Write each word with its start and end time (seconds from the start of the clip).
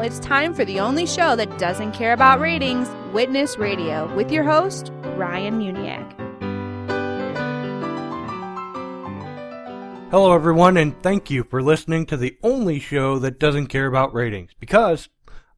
it's 0.00 0.18
time 0.20 0.54
for 0.54 0.64
the 0.64 0.80
only 0.80 1.06
show 1.06 1.34
that 1.36 1.58
doesn't 1.58 1.92
care 1.92 2.12
about 2.12 2.40
ratings 2.40 2.88
Witness 3.12 3.58
Radio 3.58 4.14
with 4.14 4.30
your 4.30 4.44
host, 4.44 4.92
Ryan 5.16 5.58
Muniak. 5.58 6.14
Hello, 10.10 10.32
everyone, 10.32 10.76
and 10.76 11.00
thank 11.02 11.30
you 11.30 11.44
for 11.44 11.62
listening 11.62 12.06
to 12.06 12.16
the 12.16 12.38
only 12.42 12.78
show 12.78 13.18
that 13.18 13.38
doesn't 13.38 13.66
care 13.66 13.86
about 13.86 14.14
ratings 14.14 14.52
because 14.58 15.08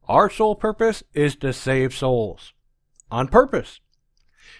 our 0.07 0.29
sole 0.29 0.55
purpose 0.55 1.03
is 1.13 1.35
to 1.37 1.53
save 1.53 1.93
souls. 1.93 2.53
On 3.09 3.27
purpose. 3.27 3.79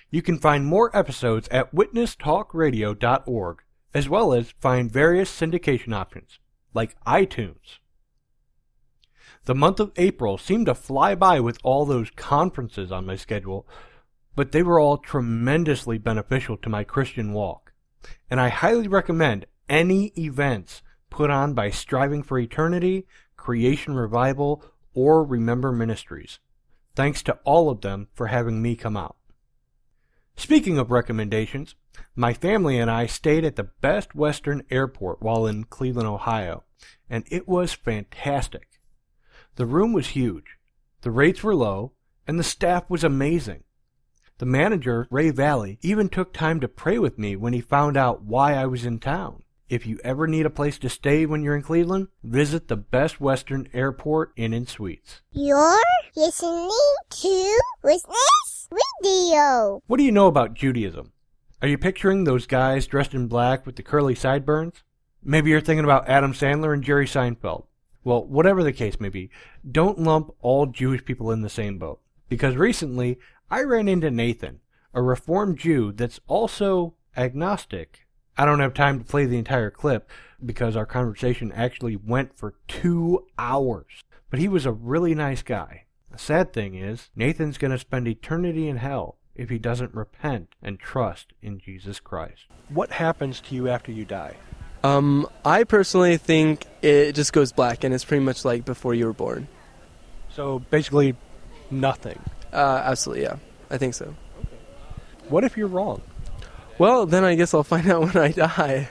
You 0.10 0.22
can 0.22 0.38
find 0.38 0.66
more 0.66 0.96
episodes 0.96 1.48
at 1.50 1.74
witnesstalkradio.org, 1.74 3.64
as 3.94 4.10
well 4.10 4.34
as 4.34 4.52
find 4.60 4.92
various 4.92 5.30
syndication 5.30 5.94
options, 5.94 6.40
like 6.74 6.96
iTunes. 7.06 7.80
The 9.46 9.56
month 9.56 9.80
of 9.80 9.92
April 9.96 10.38
seemed 10.38 10.68
to 10.68 10.76
fly 10.76 11.16
by 11.16 11.40
with 11.40 11.58
all 11.64 11.86
those 11.86 12.12
conferences 12.12 12.92
on 12.92 13.08
my 13.08 13.16
schedule, 13.16 13.68
but 14.36 14.52
they 14.52 14.62
were 14.62 14.80
all 14.80 14.98
tremendously 14.98 15.98
beneficial 15.98 16.58
to 16.58 16.70
my 16.70 16.84
Christian 16.84 17.34
walk. 17.34 17.74
And 18.30 18.40
I 18.40 18.50
highly 18.50 18.88
recommend 18.88 19.48
any 19.68 20.14
events 20.18 20.84
put 21.10 21.30
on 21.30 21.54
by 21.54 21.70
Striving 21.70 22.24
for 22.24 22.38
Eternity, 22.38 23.08
Creation 23.36 23.96
Revival, 23.96 24.64
or 24.94 25.24
Remember 25.24 25.72
Ministries. 25.72 26.40
Thanks 26.96 27.24
to 27.24 27.40
all 27.44 27.70
of 27.70 27.82
them 27.82 28.10
for 28.14 28.28
having 28.28 28.62
me 28.62 28.76
come 28.76 28.96
out. 28.96 29.16
Speaking 30.36 30.78
of 30.78 30.92
recommendations, 30.92 31.76
my 32.16 32.34
family 32.34 32.78
and 32.78 32.90
I 32.90 33.06
stayed 33.06 33.44
at 33.44 33.56
the 33.56 33.70
Best 33.82 34.16
Western 34.16 34.64
Airport 34.70 35.22
while 35.22 35.46
in 35.46 35.66
Cleveland, 35.66 36.08
Ohio, 36.08 36.64
and 37.10 37.26
it 37.30 37.48
was 37.48 37.74
fantastic. 37.74 38.71
The 39.56 39.66
room 39.66 39.94
was 39.94 40.10
huge, 40.10 40.58
the 41.02 41.12
rates 41.12 41.44
were 41.44 41.56
low, 41.56 41.92
and 42.28 42.40
the 42.40 42.44
staff 42.44 42.90
was 42.90 43.04
amazing. 43.04 43.64
The 44.38 44.46
manager, 44.46 45.08
Ray 45.12 45.30
Valley, 45.30 45.78
even 45.82 46.10
took 46.10 46.34
time 46.34 46.60
to 46.62 46.68
pray 46.68 46.98
with 46.98 47.20
me 47.20 47.36
when 47.36 47.54
he 47.54 47.62
found 47.62 47.96
out 47.96 48.24
why 48.24 48.56
I 48.56 48.66
was 48.66 48.86
in 48.86 49.00
town. 49.00 49.44
If 49.70 49.86
you 49.86 50.00
ever 50.04 50.28
need 50.28 50.46
a 50.46 50.50
place 50.50 50.78
to 50.80 50.90
stay 50.90 51.26
when 51.26 51.44
you're 51.44 51.56
in 51.56 51.62
Cleveland, 51.62 52.08
visit 52.24 52.68
the 52.68 52.76
Best 52.76 53.22
Western 53.22 53.70
Airport 53.72 54.34
Inn 54.36 54.54
and 54.54 54.68
Suites. 54.68 55.22
You're 55.32 55.80
listening 56.16 56.70
to 57.10 57.60
Witness 57.84 58.70
Radio. 59.04 59.82
What 59.88 59.98
do 59.98 60.04
you 60.04 60.12
know 60.12 60.28
about 60.28 60.56
Judaism? 60.56 61.14
Are 61.62 61.68
you 61.68 61.78
picturing 61.78 62.24
those 62.24 62.48
guys 62.48 62.88
dressed 62.88 63.14
in 63.14 63.28
black 63.28 63.66
with 63.66 63.76
the 63.76 63.84
curly 63.84 64.16
sideburns? 64.16 64.84
Maybe 65.24 65.52
you're 65.52 65.62
thinking 65.62 65.86
about 65.86 66.10
Adam 66.10 66.34
Sandler 66.34 66.74
and 66.74 66.84
Jerry 66.84 67.06
Seinfeld. 67.06 67.66
Well, 68.04 68.24
whatever 68.24 68.64
the 68.64 68.74
case 68.74 69.00
may 69.00 69.10
be, 69.10 69.30
don't 69.70 70.00
lump 70.00 70.34
all 70.42 70.66
Jewish 70.66 71.06
people 71.06 71.32
in 71.32 71.42
the 71.42 71.50
same 71.50 71.78
boat. 71.78 72.00
Because 72.30 72.56
recently, 72.56 73.20
I 73.50 73.64
ran 73.64 73.88
into 73.88 74.10
Nathan, 74.10 74.60
a 74.94 75.02
Reformed 75.02 75.58
Jew 75.58 75.92
that's 75.92 76.20
also 76.28 76.96
agnostic 77.16 78.08
I 78.38 78.46
don't 78.46 78.60
have 78.60 78.74
time 78.74 79.00
to 79.00 79.06
play 79.06 79.26
the 79.26 79.38
entire 79.38 79.70
clip 79.70 80.10
because 80.44 80.76
our 80.76 80.86
conversation 80.86 81.52
actually 81.52 81.96
went 81.96 82.36
for 82.38 82.56
two 82.68 83.28
hours. 83.38 84.04
But 84.30 84.40
he 84.40 84.48
was 84.48 84.66
a 84.66 84.72
really 84.72 85.14
nice 85.14 85.44
guy. 85.44 85.84
The 86.12 86.18
sad 86.18 86.54
thing 86.54 86.76
is, 86.76 87.10
Nathan's 87.16 87.58
going 87.58 87.72
to 87.72 87.78
spend 87.78 88.08
eternity 88.08 88.68
in 88.68 88.78
hell 88.78 89.18
if 89.36 89.50
he 89.50 89.60
doesn't 89.60 89.94
repent 89.94 90.56
and 90.62 90.80
trust 90.80 91.34
in 91.42 91.60
Jesus 91.60 92.00
Christ. 92.00 92.46
What 92.70 92.92
happens 92.92 93.42
to 93.42 93.56
you 93.56 93.68
after 93.68 93.92
you 93.92 94.06
die? 94.06 94.36
Um, 94.84 95.28
I 95.46 95.64
personally 95.64 96.18
think 96.18 96.66
it 96.82 97.14
just 97.14 97.34
goes 97.34 97.52
black, 97.52 97.84
and 97.84 97.94
it's 97.94 98.06
pretty 98.06 98.24
much 98.24 98.44
like 98.44 98.66
before 98.66 98.94
you 98.94 99.06
were 99.06 99.14
born. 99.14 99.48
So 100.34 100.60
basically, 100.60 101.16
nothing. 101.70 102.20
Uh, 102.52 102.82
absolutely, 102.84 103.24
yeah. 103.24 103.36
I 103.70 103.78
think 103.78 103.94
so. 103.94 104.16
What 105.30 105.44
if 105.44 105.56
you're 105.56 105.68
wrong? 105.68 106.02
Well, 106.78 107.06
then 107.06 107.24
I 107.24 107.36
guess 107.36 107.54
I'll 107.54 107.64
find 107.64 107.90
out 107.90 108.02
when 108.14 108.18
I 108.18 108.32
die. 108.32 108.90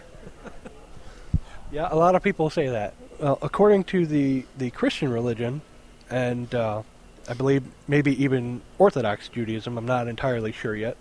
yeah, 1.72 1.88
a 1.90 1.96
lot 1.96 2.14
of 2.14 2.22
people 2.22 2.50
say 2.50 2.68
that. 2.68 2.94
Well, 3.18 3.38
according 3.42 3.84
to 3.84 4.06
the, 4.06 4.44
the 4.56 4.70
Christian 4.70 5.10
religion, 5.10 5.60
and 6.08 6.54
uh, 6.54 6.82
I 7.28 7.34
believe 7.34 7.64
maybe 7.86 8.22
even 8.22 8.62
Orthodox 8.78 9.28
Judaism, 9.28 9.76
I'm 9.76 9.86
not 9.86 10.08
entirely 10.08 10.52
sure 10.52 10.74
yet. 10.74 10.96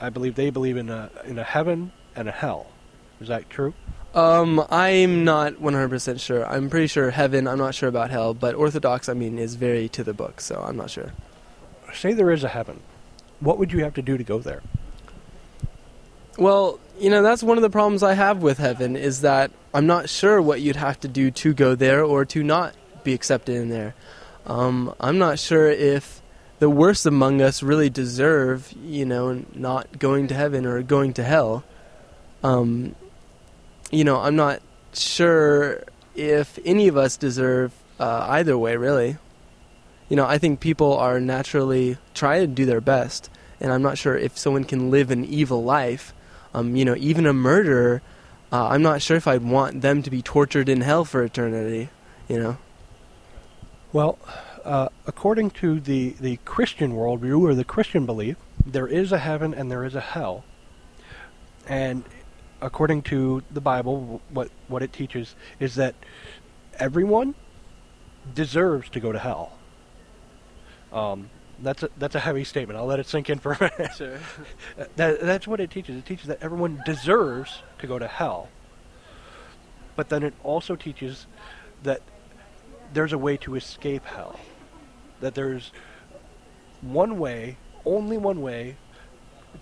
I 0.00 0.10
believe 0.10 0.36
they 0.36 0.50
believe 0.50 0.76
in 0.76 0.90
a 0.90 1.10
in 1.24 1.38
a 1.38 1.44
heaven 1.44 1.90
and 2.14 2.28
a 2.28 2.32
hell. 2.32 2.68
Is 3.20 3.28
that 3.28 3.50
true? 3.50 3.74
Um, 4.18 4.66
I'm 4.68 5.22
not 5.22 5.54
100% 5.54 6.18
sure. 6.18 6.44
I'm 6.44 6.68
pretty 6.68 6.88
sure 6.88 7.12
heaven. 7.12 7.46
I'm 7.46 7.58
not 7.58 7.72
sure 7.72 7.88
about 7.88 8.10
hell, 8.10 8.34
but 8.34 8.56
Orthodox, 8.56 9.08
I 9.08 9.14
mean, 9.14 9.38
is 9.38 9.54
very 9.54 9.88
to 9.90 10.02
the 10.02 10.12
book, 10.12 10.40
so 10.40 10.60
I'm 10.66 10.76
not 10.76 10.90
sure. 10.90 11.12
Say 11.94 12.14
there 12.14 12.32
is 12.32 12.42
a 12.42 12.48
heaven. 12.48 12.80
What 13.38 13.58
would 13.58 13.70
you 13.70 13.84
have 13.84 13.94
to 13.94 14.02
do 14.02 14.18
to 14.18 14.24
go 14.24 14.40
there? 14.40 14.60
Well, 16.36 16.80
you 16.98 17.10
know, 17.10 17.22
that's 17.22 17.44
one 17.44 17.58
of 17.58 17.62
the 17.62 17.70
problems 17.70 18.02
I 18.02 18.14
have 18.14 18.42
with 18.42 18.58
heaven 18.58 18.96
is 18.96 19.20
that 19.20 19.52
I'm 19.72 19.86
not 19.86 20.08
sure 20.08 20.42
what 20.42 20.60
you'd 20.62 20.74
have 20.74 20.98
to 21.00 21.08
do 21.08 21.30
to 21.30 21.54
go 21.54 21.76
there 21.76 22.02
or 22.02 22.24
to 22.24 22.42
not 22.42 22.74
be 23.04 23.14
accepted 23.14 23.54
in 23.54 23.68
there. 23.68 23.94
Um, 24.46 24.94
I'm 24.98 25.18
not 25.18 25.38
sure 25.38 25.68
if 25.68 26.20
the 26.58 26.68
worst 26.68 27.06
among 27.06 27.40
us 27.40 27.62
really 27.62 27.88
deserve, 27.88 28.74
you 28.82 29.04
know, 29.04 29.44
not 29.54 30.00
going 30.00 30.26
to 30.26 30.34
heaven 30.34 30.66
or 30.66 30.82
going 30.82 31.12
to 31.14 31.22
hell. 31.22 31.62
Um, 32.42 32.96
you 33.90 34.04
know, 34.04 34.20
I'm 34.20 34.36
not 34.36 34.60
sure 34.92 35.82
if 36.14 36.58
any 36.64 36.88
of 36.88 36.96
us 36.96 37.16
deserve 37.16 37.72
uh, 37.98 38.26
either 38.30 38.56
way, 38.56 38.76
really. 38.76 39.16
You 40.08 40.16
know, 40.16 40.26
I 40.26 40.38
think 40.38 40.60
people 40.60 40.96
are 40.96 41.20
naturally 41.20 41.98
trying 42.14 42.40
to 42.40 42.46
do 42.46 42.64
their 42.64 42.80
best, 42.80 43.30
and 43.60 43.72
I'm 43.72 43.82
not 43.82 43.98
sure 43.98 44.16
if 44.16 44.38
someone 44.38 44.64
can 44.64 44.90
live 44.90 45.10
an 45.10 45.24
evil 45.24 45.62
life 45.62 46.14
um, 46.54 46.76
you 46.76 46.84
know, 46.84 46.96
even 46.96 47.26
a 47.26 47.32
murderer, 47.32 48.02
uh, 48.50 48.68
I'm 48.68 48.82
not 48.82 49.02
sure 49.02 49.16
if 49.16 49.26
I'd 49.26 49.42
want 49.42 49.82
them 49.82 50.02
to 50.02 50.10
be 50.10 50.22
tortured 50.22 50.68
in 50.68 50.80
hell 50.80 51.04
for 51.04 51.22
eternity. 51.22 51.90
You 52.28 52.38
know. 52.38 52.58
Well, 53.92 54.18
uh, 54.64 54.88
according 55.06 55.50
to 55.62 55.80
the 55.80 56.10
the 56.20 56.38
Christian 56.44 56.92
worldview 56.92 57.40
or 57.40 57.54
the 57.54 57.64
Christian 57.64 58.06
belief, 58.06 58.36
there 58.64 58.86
is 58.86 59.12
a 59.12 59.18
heaven 59.18 59.54
and 59.54 59.70
there 59.70 59.84
is 59.84 59.94
a 59.94 60.00
hell, 60.00 60.44
and 61.66 62.04
according 62.60 63.02
to 63.02 63.42
the 63.50 63.60
Bible, 63.60 64.20
what 64.30 64.50
what 64.68 64.82
it 64.82 64.92
teaches 64.92 65.34
is 65.60 65.74
that 65.76 65.94
everyone 66.78 67.34
deserves 68.34 68.88
to 68.90 69.00
go 69.00 69.12
to 69.12 69.18
hell. 69.18 69.52
Um, 70.92 71.30
that's 71.60 71.82
a, 71.82 71.90
that's 71.96 72.14
a 72.14 72.20
heavy 72.20 72.44
statement. 72.44 72.78
I'll 72.78 72.86
let 72.86 73.00
it 73.00 73.06
sink 73.06 73.30
in 73.30 73.38
for 73.38 73.52
a 73.52 73.60
minute. 73.60 73.94
Sure. 73.96 74.18
that, 74.96 75.20
that's 75.20 75.46
what 75.46 75.60
it 75.60 75.70
teaches. 75.70 75.96
It 75.96 76.06
teaches 76.06 76.26
that 76.26 76.38
everyone 76.40 76.82
deserves 76.86 77.62
to 77.78 77.86
go 77.86 77.98
to 77.98 78.06
hell. 78.06 78.48
But 79.96 80.08
then 80.08 80.22
it 80.22 80.34
also 80.44 80.76
teaches 80.76 81.26
that 81.82 82.02
there's 82.92 83.12
a 83.12 83.18
way 83.18 83.36
to 83.38 83.56
escape 83.56 84.04
hell. 84.04 84.38
That 85.20 85.34
there's 85.34 85.72
one 86.80 87.18
way, 87.18 87.56
only 87.84 88.16
one 88.16 88.40
way, 88.40 88.76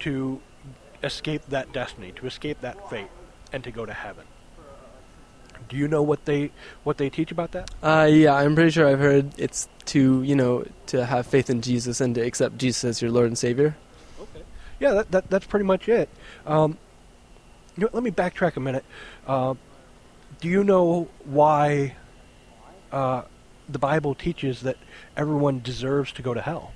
to 0.00 0.40
escape 1.06 1.42
that 1.48 1.72
destiny, 1.72 2.12
to 2.16 2.26
escape 2.26 2.60
that 2.60 2.90
fate, 2.90 3.08
and 3.52 3.64
to 3.64 3.70
go 3.70 3.86
to 3.86 3.92
heaven. 3.92 4.24
Do 5.68 5.76
you 5.76 5.88
know 5.88 6.02
what 6.02 6.24
they 6.26 6.50
what 6.84 6.98
they 6.98 7.10
teach 7.10 7.30
about 7.32 7.52
that? 7.52 7.70
Uh, 7.82 8.08
yeah, 8.10 8.34
I'm 8.34 8.54
pretty 8.54 8.70
sure 8.70 8.86
I've 8.86 9.00
heard 9.00 9.32
it's 9.38 9.68
to 9.86 10.22
you 10.22 10.36
know 10.36 10.64
to 10.86 11.04
have 11.06 11.26
faith 11.26 11.50
in 11.50 11.62
Jesus 11.62 12.00
and 12.00 12.14
to 12.14 12.20
accept 12.20 12.58
Jesus 12.58 12.84
as 12.84 13.02
your 13.02 13.10
Lord 13.10 13.26
and 13.26 13.38
Savior. 13.38 13.76
Okay. 14.20 14.44
Yeah, 14.78 14.92
that, 14.92 15.10
that 15.10 15.30
that's 15.30 15.46
pretty 15.46 15.64
much 15.64 15.88
it. 15.88 16.08
Um, 16.46 16.78
you 17.76 17.84
know, 17.84 17.90
let 17.92 18.02
me 18.02 18.10
backtrack 18.10 18.56
a 18.56 18.60
minute. 18.60 18.84
Uh, 19.26 19.54
do 20.40 20.48
you 20.48 20.62
know 20.62 21.08
why 21.24 21.96
uh, 22.92 23.22
the 23.68 23.78
Bible 23.78 24.14
teaches 24.14 24.60
that 24.62 24.76
everyone 25.16 25.60
deserves 25.60 26.12
to 26.12 26.22
go 26.22 26.34
to 26.34 26.40
hell? 26.40 26.72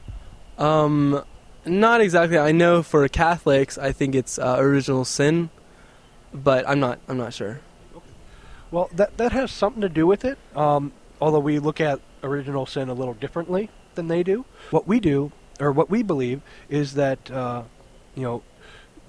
Um, 0.58 1.24
not 1.66 2.00
exactly. 2.00 2.38
I 2.38 2.52
know 2.52 2.82
for 2.82 3.06
Catholics, 3.08 3.78
I 3.78 3.92
think 3.92 4.14
it's 4.14 4.38
uh, 4.38 4.56
original 4.58 5.04
sin, 5.04 5.50
but 6.32 6.68
I'm 6.68 6.80
not. 6.80 6.98
I'm 7.08 7.18
not 7.18 7.34
sure. 7.34 7.60
Well, 8.70 8.88
that 8.94 9.16
that 9.16 9.32
has 9.32 9.50
something 9.50 9.80
to 9.82 9.88
do 9.88 10.06
with 10.06 10.24
it. 10.24 10.38
Um, 10.54 10.92
although 11.20 11.40
we 11.40 11.58
look 11.58 11.80
at 11.80 12.00
original 12.22 12.66
sin 12.66 12.88
a 12.88 12.94
little 12.94 13.14
differently 13.14 13.70
than 13.94 14.08
they 14.08 14.22
do. 14.22 14.44
What 14.70 14.86
we 14.86 15.00
do, 15.00 15.32
or 15.58 15.72
what 15.72 15.90
we 15.90 16.02
believe, 16.02 16.42
is 16.68 16.94
that 16.94 17.30
uh, 17.30 17.64
you 18.14 18.22
know 18.22 18.42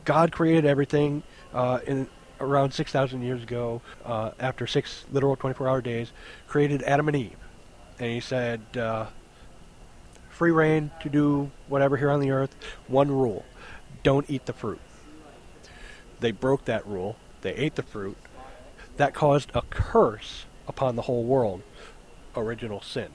God 0.06 0.32
created 0.32 0.66
everything 0.66 1.24
uh, 1.54 1.80
in 1.86 2.08
around 2.40 2.74
six 2.74 2.92
thousand 2.92 3.22
years 3.22 3.44
ago. 3.44 3.82
Uh, 4.04 4.32
after 4.40 4.68
six 4.68 5.06
literal 5.12 5.36
twenty-four-hour 5.36 5.82
days, 5.82 6.12
created 6.48 6.84
Adam 6.84 7.08
and 7.08 7.18
Eve, 7.18 7.38
and 8.00 8.12
He 8.12 8.20
said, 8.20 8.62
uh, 8.76 9.08
"Free 10.42 10.50
rein 10.50 10.90
to 11.04 11.08
do 11.08 11.52
whatever 11.68 11.98
here 11.98 12.10
on 12.10 12.20
the 12.20 12.32
earth. 12.32 12.56
One 12.88 13.12
rule: 13.12 13.46
don't 14.02 14.28
eat 14.28 14.48
the 14.48 14.54
fruit." 14.54 14.82
They 16.20 16.32
broke 16.32 16.66
that 16.66 16.84
rule. 16.88 17.16
They 17.42 17.54
ate 17.54 17.76
the 17.76 17.84
fruit 17.84 18.18
that 18.98 19.14
caused 19.14 19.52
a 19.54 19.62
curse 19.62 20.48
upon 20.68 20.96
the 20.96 21.04
whole 21.04 21.26
world 21.26 21.62
original 22.36 22.82
sin 22.82 23.10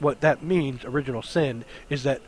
What 0.00 0.20
that 0.20 0.42
means, 0.42 0.84
original 0.84 1.22
sin, 1.22 1.64
is 1.88 2.02
that 2.02 2.20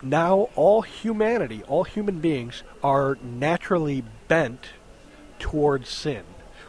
now 0.00 0.48
all 0.54 0.80
humanity, 0.80 1.62
all 1.68 1.84
human 1.84 2.18
beings, 2.18 2.62
are 2.82 3.18
naturally 3.22 4.04
bent 4.26 4.70
towards 5.38 5.90
sin, 5.90 6.24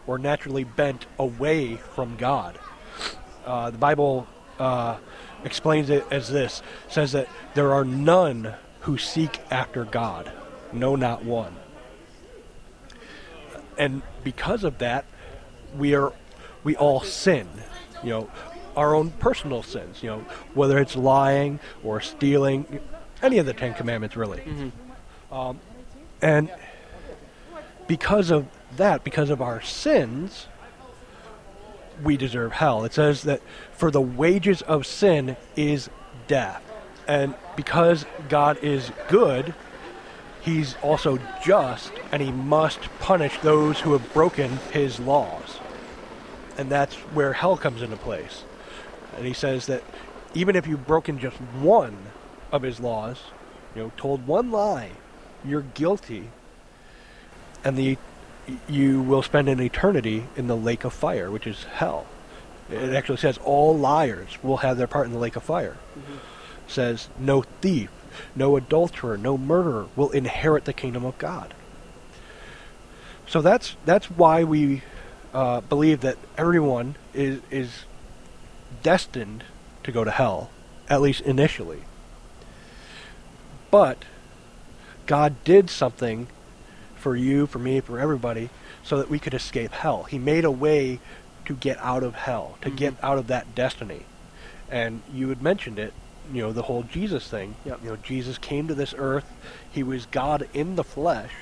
or 0.06 0.18
naturally 0.18 0.66
bent 0.66 1.06
away 1.18 1.78
from 1.78 2.18
God. 2.18 2.60
Uh, 3.46 3.70
the 3.70 3.78
Bible 3.78 4.28
uh, 4.60 4.98
explains 5.44 5.90
it 5.90 6.06
as 6.12 6.30
this: 6.30 6.62
says 6.88 7.12
that 7.14 7.28
there 7.54 7.74
are 7.74 7.86
none 7.86 8.54
who 8.82 8.98
seek 8.98 9.40
after 9.50 9.86
God, 9.86 10.32
no, 10.72 10.96
not 10.96 11.24
one. 11.24 11.56
And 13.78 14.02
because 14.24 14.64
of 14.64 14.78
that, 14.80 15.06
we 15.78 15.96
are 15.96 16.14
we 16.64 16.76
all 16.76 17.02
sin. 17.02 17.48
You 18.04 18.10
know, 18.10 18.30
our 18.76 18.94
own 18.94 19.12
personal 19.12 19.64
sins. 19.64 20.04
You 20.04 20.10
know, 20.10 20.26
whether 20.54 20.80
it's 20.80 20.96
lying 20.96 21.60
or 21.84 22.02
stealing, 22.02 22.80
any 23.22 23.38
of 23.38 23.46
the 23.46 23.54
Ten 23.54 23.74
Commandments, 23.74 24.16
really. 24.16 24.72
Um, 25.32 25.60
and 26.22 26.52
because 27.88 28.32
of 28.32 28.46
that, 28.78 29.04
because 29.04 29.30
of 29.30 29.42
our 29.42 29.62
sins, 29.62 30.48
we 32.02 32.18
deserve 32.18 32.54
hell. 32.54 32.86
It 32.86 32.94
says 32.94 33.24
that 33.24 33.42
for 33.72 33.92
the 33.92 34.02
wages 34.02 34.62
of 34.64 34.86
sin 34.86 35.36
is 35.56 35.90
death. 36.28 36.62
And 37.08 37.36
because 37.56 38.06
God 38.30 38.58
is 38.64 38.92
good, 39.10 39.54
he's 40.42 40.76
also 40.82 41.20
just, 41.44 41.92
and 42.12 42.22
he 42.22 42.32
must 42.32 42.80
punish 43.00 43.38
those 43.40 43.80
who 43.82 43.94
have 43.94 44.14
broken 44.14 44.58
his 44.72 45.00
laws. 45.00 45.60
And 46.58 46.70
that's 46.70 46.96
where 46.96 47.34
hell 47.34 47.58
comes 47.58 47.82
into 47.82 47.98
place. 47.98 48.44
And 49.18 49.26
he 49.26 49.34
says 49.34 49.66
that 49.68 49.84
even 50.34 50.56
if 50.56 50.66
you've 50.66 50.88
broken 50.88 51.20
just 51.20 51.38
one 51.38 51.98
of 52.52 52.62
his 52.62 52.80
laws, 52.80 53.22
you 53.76 53.84
know, 53.84 53.92
told 53.98 54.26
one 54.28 54.52
lie, 54.52 54.92
you're 55.44 55.62
guilty, 55.62 56.30
and 57.64 57.78
the 57.78 57.98
you 58.68 59.02
will 59.02 59.22
spend 59.22 59.48
an 59.48 59.62
eternity 59.62 60.26
in 60.36 60.48
the 60.48 60.58
lake 60.58 60.84
of 60.84 60.94
fire, 60.94 61.32
which 61.32 61.48
is 61.48 61.64
hell. 61.64 62.06
It 62.70 62.94
actually 62.94 63.18
says 63.18 63.38
all 63.40 63.78
liars 63.78 64.38
will 64.42 64.58
have 64.58 64.78
their 64.78 64.88
part 64.88 65.06
in 65.06 65.14
the 65.14 65.20
lake 65.20 65.36
of 65.36 65.44
fire. 65.44 65.78
Says 66.68 67.10
no 67.20 67.44
thief, 67.62 67.90
no 68.36 68.56
adulterer, 68.56 69.18
no 69.18 69.38
murderer 69.38 69.88
will 69.96 70.10
inherit 70.12 70.66
the 70.66 70.74
kingdom 70.74 71.06
of 71.06 71.18
God. 71.18 71.54
So 73.28 73.42
that's 73.42 73.76
that's 73.86 74.10
why 74.10 74.44
we 74.44 74.82
uh, 75.34 75.62
believe 75.62 76.02
that 76.02 76.18
everyone 76.38 76.96
is 77.14 77.42
is 77.50 77.86
destined 78.82 79.44
to 79.84 79.92
go 79.92 80.04
to 80.04 80.12
hell, 80.12 80.50
at 80.90 81.02
least 81.02 81.22
initially. 81.22 81.84
But 83.72 84.06
God 85.06 85.44
did 85.44 85.70
something 85.70 86.28
for 87.04 87.18
you, 87.18 87.46
for 87.46 87.60
me, 87.60 87.82
for 87.82 88.00
everybody, 88.00 88.50
so 88.82 88.98
that 88.98 89.10
we 89.10 89.20
could 89.20 89.34
escape 89.34 89.74
hell. 89.74 90.04
He 90.04 90.18
made 90.18 90.46
a 90.46 90.52
way 90.52 91.02
to 91.46 91.54
get 91.54 91.78
out 91.80 92.02
of 92.02 92.16
hell, 92.16 92.58
to 92.62 92.70
get 92.70 92.94
out 93.04 93.18
of 93.18 93.28
that 93.28 93.54
destiny. 93.54 94.06
And 94.72 95.02
you 95.14 95.28
had 95.28 95.42
mentioned 95.42 95.78
it, 95.78 95.94
you 96.32 96.42
know, 96.42 96.54
the 96.54 96.62
whole 96.62 96.84
Jesus 96.84 97.28
thing. 97.28 97.56
Yep. 97.66 97.84
You 97.84 97.90
know, 97.90 97.96
Jesus 97.98 98.38
came 98.38 98.70
to 98.70 98.74
this 98.74 98.96
earth. 98.98 99.26
He 99.70 99.84
was 99.84 100.06
God 100.06 100.48
in 100.54 100.78
the 100.78 100.84
flesh. 100.84 101.34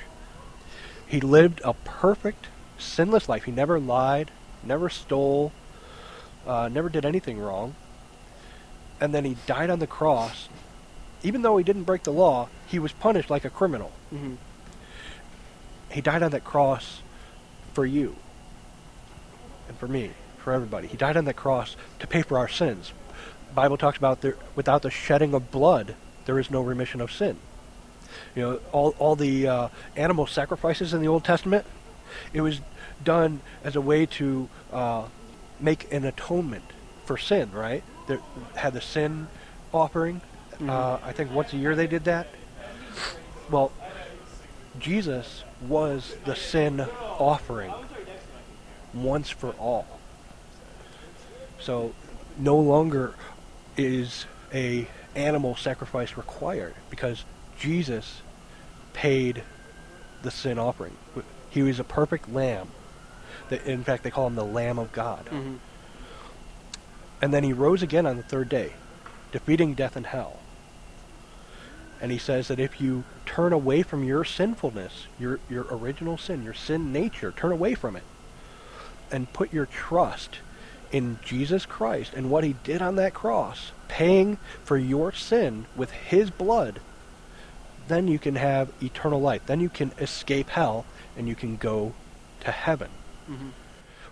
He 1.06 1.22
lived 1.22 1.62
a 1.64 1.74
perfect, 1.74 2.48
sinless 2.80 3.30
life. 3.30 3.44
He 3.44 3.52
never 3.52 3.80
lied, 3.80 4.32
never 4.64 4.90
stole, 4.90 5.52
uh, 6.48 6.70
never 6.70 6.90
did 6.90 7.06
anything 7.06 7.38
wrong. 7.38 7.76
And 9.00 9.14
then 9.14 9.26
he 9.26 9.38
died 9.46 9.70
on 9.70 9.78
the 9.78 9.86
cross. 9.86 10.50
Even 11.22 11.44
though 11.44 11.58
he 11.58 11.64
didn't 11.64 11.84
break 11.84 12.02
the 12.02 12.12
law, 12.12 12.50
he 12.66 12.80
was 12.80 12.94
punished 12.94 13.30
like 13.30 13.46
a 13.46 13.50
criminal. 13.52 13.92
Mm-hmm. 14.12 14.36
He 15.92 16.02
died 16.02 16.24
on 16.24 16.32
that 16.32 16.44
cross 16.44 17.02
for 17.74 17.86
you 17.86 18.16
and 19.68 19.78
for 19.78 19.88
me, 19.88 20.12
for 20.38 20.54
everybody. 20.54 20.88
He 20.88 20.98
died 20.98 21.18
on 21.18 21.26
that 21.26 21.36
cross 21.36 21.76
to 22.00 22.08
pay 22.08 22.22
for 22.22 22.38
our 22.38 22.48
sins. 22.48 22.92
The 23.50 23.54
Bible 23.54 23.78
talks 23.78 23.98
about 23.98 24.22
there, 24.22 24.38
without 24.56 24.82
the 24.82 24.90
shedding 24.90 25.34
of 25.34 25.52
blood, 25.52 25.96
there 26.26 26.40
is 26.40 26.50
no 26.50 26.62
remission 26.62 27.02
of 27.02 27.12
sin. 27.12 27.38
You 28.36 28.42
know, 28.42 28.60
all 28.72 28.96
all 29.00 29.16
the 29.16 29.48
uh, 29.48 29.68
animal 29.96 30.28
sacrifices 30.28 30.94
in 30.94 31.02
the 31.02 31.08
Old 31.08 31.24
Testament, 31.24 31.66
it 32.34 32.42
was 32.42 32.62
done 33.04 33.42
as 33.64 33.76
a 33.76 33.82
way 33.82 34.06
to 34.06 34.50
uh, 34.72 35.06
make 35.60 35.92
an 35.92 36.06
atonement 36.06 36.66
for 37.06 37.18
sin. 37.18 37.52
Right? 37.52 37.84
They 38.08 38.18
had 38.56 38.74
the 38.74 38.82
sin 38.82 39.28
offering. 39.74 40.22
Uh, 40.62 41.00
I 41.04 41.12
think 41.12 41.32
once 41.32 41.54
a 41.54 41.58
year 41.58 41.76
they 41.76 41.88
did 41.88 42.04
that. 42.04 42.28
Well, 43.50 43.72
Jesus 44.80 45.44
was 45.68 46.16
the 46.26 46.36
sin 46.36 46.82
offering 47.20 47.74
once 48.94 49.30
for 49.30 49.52
all. 49.52 50.00
So 51.60 51.94
no 52.38 52.58
longer 52.58 53.16
is 53.78 54.26
a 54.54 54.88
animal 55.16 55.56
sacrifice 55.56 56.18
required 56.18 56.74
because 56.90 57.26
Jesus 57.60 58.22
paid 58.94 59.44
the 60.24 60.32
sin 60.32 60.58
offering. 60.58 60.96
He 61.50 61.62
was 61.62 61.80
a 61.80 61.84
perfect 61.84 62.32
lamb. 62.32 62.70
That 63.50 63.66
in 63.66 63.84
fact 63.84 64.04
they 64.04 64.12
call 64.12 64.28
him 64.28 64.36
the 64.36 64.46
Lamb 64.46 64.80
of 64.80 64.92
God. 64.92 65.26
Mm-hmm. 65.26 65.56
And 67.22 67.34
then 67.34 67.44
he 67.44 67.54
rose 67.54 67.84
again 67.84 68.06
on 68.06 68.18
the 68.18 68.24
third 68.24 68.50
day, 68.50 68.74
defeating 69.32 69.74
death 69.74 69.96
and 69.96 70.08
hell. 70.08 70.40
And 72.02 72.12
he 72.12 72.18
says 72.18 72.48
that 72.48 72.60
if 72.60 72.82
you 72.82 73.04
turn 73.26 73.54
away 73.54 73.84
from 73.84 74.04
your 74.04 74.26
sinfulness, 74.26 75.06
your 75.20 75.40
your 75.50 75.68
original 75.70 76.18
sin, 76.18 76.44
your 76.44 76.56
sin 76.56 76.92
nature, 76.92 77.32
turn 77.32 77.52
away 77.52 77.76
from 77.76 77.96
it 77.96 78.04
and 79.12 79.32
put 79.34 79.54
your 79.54 79.68
trust 79.68 80.40
in 80.92 81.20
Jesus 81.24 81.66
Christ 81.66 82.14
and 82.16 82.30
what 82.30 82.44
he 82.44 82.56
did 82.64 82.82
on 82.82 82.96
that 82.96 83.14
cross, 83.14 83.72
paying 83.88 84.38
for 84.64 84.78
your 84.78 85.12
sin 85.12 85.66
with 85.76 85.92
his 85.92 86.30
blood, 86.30 86.80
then 87.88 88.08
you 88.08 88.20
can 88.20 88.36
have 88.36 88.72
eternal 88.82 89.22
life. 89.22 89.46
Then 89.46 89.60
you 89.60 89.70
can 89.70 89.92
escape 90.00 90.50
hell 90.50 90.86
and 91.18 91.28
you 91.28 91.36
can 91.36 91.58
go 91.58 91.94
to 92.42 92.52
heaven. 92.52 92.90
Mm-hmm. 93.30 93.50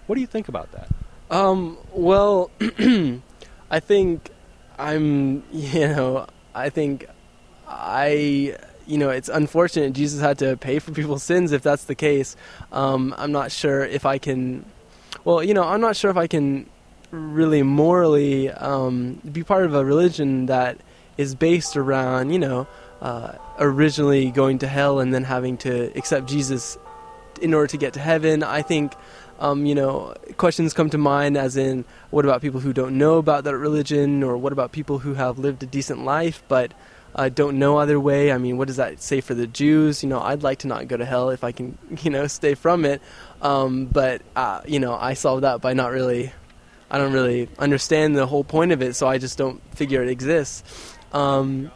What 0.05 0.15
do 0.15 0.22
you 0.22 0.27
think 0.27 0.48
about 0.48 0.72
that? 0.72 0.89
Um, 1.29 1.77
well, 1.91 2.51
I 3.72 3.79
think 3.79 4.29
I'm, 4.77 5.43
you 5.51 5.88
know, 5.88 6.27
I 6.53 6.69
think 6.69 7.08
I, 7.70 8.58
you 8.88 8.98
know, 8.98 9.10
it's 9.12 9.30
unfortunate 9.30 9.94
Jesus 9.94 10.20
had 10.20 10.40
to 10.40 10.58
pay 10.58 10.80
for 10.80 10.92
people's 10.92 11.24
sins 11.24 11.52
if 11.52 11.62
that's 11.62 11.84
the 11.84 11.96
case. 11.96 12.36
Um, 12.72 13.14
I'm 13.18 13.32
not 13.32 13.52
sure 13.52 13.86
if 13.86 14.06
I 14.06 14.18
can, 14.18 14.66
well, 15.24 15.44
you 15.44 15.54
know, 15.54 15.64
I'm 15.64 15.80
not 15.80 15.96
sure 15.96 16.10
if 16.10 16.18
I 16.18 16.28
can 16.28 16.68
really 17.12 17.62
morally 17.62 18.50
um, 18.50 19.22
be 19.32 19.44
part 19.44 19.66
of 19.66 19.76
a 19.76 19.86
religion 19.86 20.48
that 20.48 20.80
is 21.18 21.36
based 21.36 21.78
around, 21.78 22.32
you 22.32 22.40
know, 22.40 22.68
uh, 23.02 23.34
originally 23.60 24.32
going 24.32 24.60
to 24.60 24.68
hell 24.68 25.00
and 25.00 25.14
then 25.14 25.24
having 25.24 25.58
to 25.58 25.92
accept 25.96 26.28
Jesus 26.28 26.78
in 27.42 27.54
order 27.54 27.68
to 27.68 27.78
get 27.78 27.94
to 27.94 28.00
heaven. 28.00 28.44
I 28.44 28.62
think, 28.62 28.94
um, 29.40 29.66
you 29.66 29.76
know, 29.76 30.16
questions 30.38 30.74
come 30.74 30.90
to 30.90 30.98
mind 30.98 31.38
as 31.38 31.56
in, 31.56 31.86
what 32.10 32.26
about 32.26 32.42
people 32.42 32.60
who 32.60 32.74
don't 32.74 32.98
know 32.98 33.18
about 33.18 33.44
that 33.44 33.56
religion, 33.56 34.24
or 34.24 34.38
what 34.38 34.52
about 34.52 34.72
people 34.72 35.00
who 35.00 35.14
have 35.14 35.40
lived 35.40 35.64
a 35.64 35.66
decent 35.66 36.04
life 36.04 36.44
but 36.48 36.74
uh, 37.16 37.30
don't 37.30 37.60
know 37.60 37.78
other 37.78 38.00
way? 38.00 38.32
I 38.32 38.38
mean, 38.38 38.58
what 38.58 38.68
does 38.68 38.78
that 38.78 39.01
say 39.01 39.22
for 39.22 39.34
the 39.34 39.48
Jews? 39.48 40.04
You 40.04 40.10
know, 40.10 40.20
I'd 40.20 40.44
like 40.44 40.60
to 40.60 40.68
not 40.68 40.88
go 40.88 40.98
to 40.98 41.06
hell 41.06 41.30
if 41.30 41.44
I 41.44 41.51
can, 41.51 41.78
you 42.01 42.12
know, 42.12 42.28
stay 42.28 42.56
from 42.56 42.86
it. 42.86 43.01
Um, 43.42 43.86
but 43.86 44.22
uh, 44.36 44.62
you 44.68 44.80
know, 44.80 44.94
I 44.94 45.13
solve 45.13 45.42
that 45.42 45.62
by 45.62 45.74
not 45.74 45.92
really. 45.92 46.32
I 46.92 46.98
don't 46.98 47.13
really 47.13 47.48
understand 47.60 48.16
the 48.16 48.25
whole 48.25 48.44
point 48.44 48.72
of 48.72 48.82
it, 48.82 48.96
so 48.96 49.08
I 49.08 49.20
just 49.20 49.38
don't 49.38 49.62
figure 49.75 50.01
it 50.01 50.10
exists. 50.10 50.98
Um, 51.13 51.72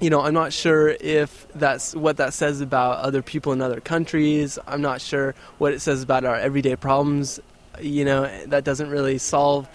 you 0.00 0.08
know, 0.10 0.20
I'm 0.20 0.34
not 0.34 0.52
sure 0.52 0.88
if 0.88 1.48
that's 1.54 1.96
what 1.96 2.18
that 2.18 2.32
says 2.32 2.60
about 2.60 2.98
other 2.98 3.22
people 3.22 3.52
in 3.52 3.60
other 3.60 3.80
countries. 3.80 4.56
I'm 4.66 4.82
not 4.82 5.00
sure 5.00 5.34
what 5.58 5.72
it 5.72 5.80
says 5.80 6.02
about 6.02 6.24
our 6.24 6.36
everyday 6.36 6.76
problems. 6.76 7.40
You 7.80 8.04
know, 8.04 8.30
that 8.46 8.62
doesn't 8.62 8.88
really 8.88 9.18
solve 9.18 9.68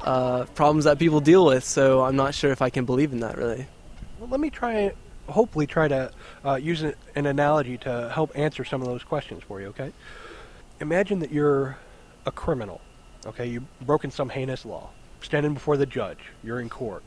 uh, 0.00 0.44
problems 0.54 0.84
that 0.84 0.98
people 0.98 1.20
deal 1.20 1.46
with. 1.46 1.64
So 1.64 2.02
I'm 2.02 2.16
not 2.16 2.34
sure 2.34 2.50
if 2.50 2.60
I 2.60 2.70
can 2.70 2.84
believe 2.84 3.12
in 3.12 3.20
that 3.20 3.38
really. 3.38 3.66
Let 4.20 4.40
me 4.40 4.50
try, 4.50 4.92
hopefully, 5.28 5.66
try 5.66 5.88
to 5.88 6.10
uh, 6.44 6.54
use 6.56 6.82
an, 6.82 6.94
an 7.14 7.26
analogy 7.26 7.78
to 7.78 8.10
help 8.12 8.36
answer 8.36 8.64
some 8.64 8.82
of 8.82 8.88
those 8.88 9.04
questions 9.04 9.42
for 9.46 9.60
you. 9.60 9.68
Okay? 9.68 9.92
Imagine 10.80 11.20
that 11.20 11.32
you're 11.32 11.78
a 12.26 12.30
criminal. 12.30 12.80
Okay, 13.26 13.46
you've 13.46 13.80
broken 13.80 14.10
some 14.10 14.28
heinous 14.28 14.64
law. 14.64 14.90
Standing 15.20 15.54
before 15.54 15.76
the 15.76 15.86
judge, 15.86 16.18
you're 16.44 16.60
in 16.60 16.68
court, 16.68 17.02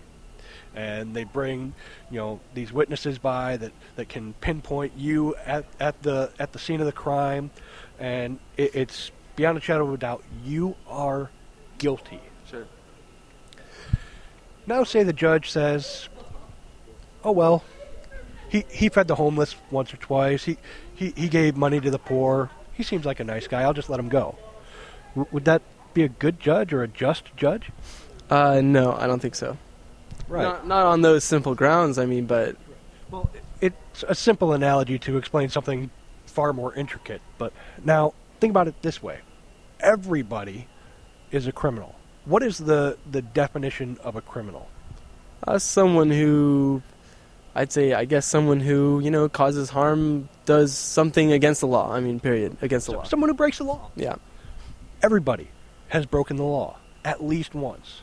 and 0.75 1.15
they 1.15 1.23
bring, 1.23 1.73
you 2.09 2.17
know, 2.17 2.39
these 2.53 2.73
witnesses 2.73 3.17
by 3.17 3.55
that, 3.57 3.71
that 3.95 4.09
can 4.09 4.33
pinpoint 4.33 4.93
you 4.97 5.35
at, 5.45 5.65
at 5.79 6.01
the 6.03 6.29
at 6.37 6.51
the 6.51 6.59
scene 6.59 6.81
of 6.81 6.85
the 6.85 6.91
crime, 6.91 7.49
and 7.99 8.37
it, 8.57 8.75
it's 8.75 9.11
beyond 9.37 9.57
a 9.57 9.61
shadow 9.61 9.87
of 9.87 9.93
a 9.93 9.97
doubt 9.97 10.23
you 10.43 10.75
are 10.87 11.31
guilty. 11.77 12.19
Sure. 12.49 12.67
now 14.67 14.83
say 14.83 15.03
the 15.03 15.13
judge 15.13 15.49
says, 15.49 16.09
"Oh 17.23 17.31
well, 17.31 17.63
he 18.49 18.65
he 18.69 18.89
fed 18.89 19.07
the 19.07 19.15
homeless 19.15 19.55
once 19.69 19.93
or 19.93 19.97
twice. 19.97 20.43
He 20.45 20.57
he 20.95 21.13
he 21.15 21.27
gave 21.29 21.55
money 21.57 21.79
to 21.79 21.89
the 21.91 21.99
poor. 21.99 22.49
He 22.73 22.83
seems 22.83 23.05
like 23.05 23.19
a 23.19 23.23
nice 23.23 23.47
guy. 23.47 23.61
I'll 23.61 23.73
just 23.73 23.89
let 23.89 23.99
him 23.99 24.09
go." 24.09 24.37
W- 25.15 25.27
would 25.31 25.45
that 25.45 25.61
be 25.93 26.03
a 26.03 26.07
good 26.09 26.39
judge 26.39 26.71
or 26.73 26.83
a 26.83 26.87
just 26.87 27.25
judge? 27.35 27.69
Uh, 28.29 28.61
no, 28.63 28.93
I 28.93 29.07
don't 29.07 29.21
think 29.21 29.35
so. 29.35 29.57
Not, 30.43 30.65
not 30.65 30.85
on 30.85 31.01
those 31.01 31.25
simple 31.25 31.53
grounds. 31.53 31.97
I 31.99 32.05
mean, 32.05 32.25
but 32.25 32.55
Well, 33.09 33.29
it's 33.59 34.03
a 34.07 34.15
simple 34.15 34.53
analogy 34.53 34.97
to 34.99 35.17
explain 35.17 35.49
something 35.49 35.89
far 36.25 36.53
more 36.53 36.73
intricate. 36.73 37.21
But 37.37 37.51
now, 37.83 38.13
think 38.39 38.51
about 38.51 38.69
it 38.69 38.81
this 38.81 39.03
way: 39.03 39.19
everybody 39.81 40.67
is 41.31 41.45
a 41.47 41.51
criminal. 41.51 41.95
What 42.23 42.41
is 42.43 42.57
the 42.59 42.97
the 43.09 43.21
definition 43.21 43.97
of 44.03 44.15
a 44.15 44.21
criminal? 44.21 44.69
uh, 45.45 45.57
someone 45.57 46.09
who, 46.11 46.81
I'd 47.53 47.71
say, 47.71 47.93
I 47.93 48.05
guess, 48.05 48.25
someone 48.25 48.59
who 48.59 48.99
you 49.01 49.11
know 49.11 49.27
causes 49.29 49.69
harm, 49.69 50.29
does 50.45 50.75
something 50.75 51.31
against 51.31 51.61
the 51.61 51.67
law. 51.67 51.91
I 51.91 51.99
mean, 51.99 52.19
period, 52.19 52.57
against 52.61 52.87
the 52.87 52.93
law. 52.93 53.03
Someone 53.03 53.29
who 53.29 53.35
breaks 53.35 53.57
the 53.57 53.65
law. 53.65 53.91
Yeah. 53.95 54.15
Everybody 55.03 55.49
has 55.89 56.05
broken 56.05 56.37
the 56.37 56.43
law 56.43 56.77
at 57.03 57.23
least 57.23 57.55
once. 57.55 58.01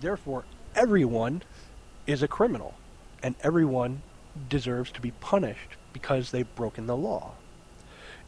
Therefore, 0.00 0.44
everyone 0.74 1.42
is 2.06 2.22
a 2.22 2.28
criminal, 2.28 2.74
and 3.22 3.34
everyone 3.42 4.02
deserves 4.48 4.92
to 4.92 5.00
be 5.00 5.10
punished 5.10 5.76
because 5.92 6.30
they've 6.30 6.54
broken 6.54 6.86
the 6.86 6.96
law. 6.96 7.32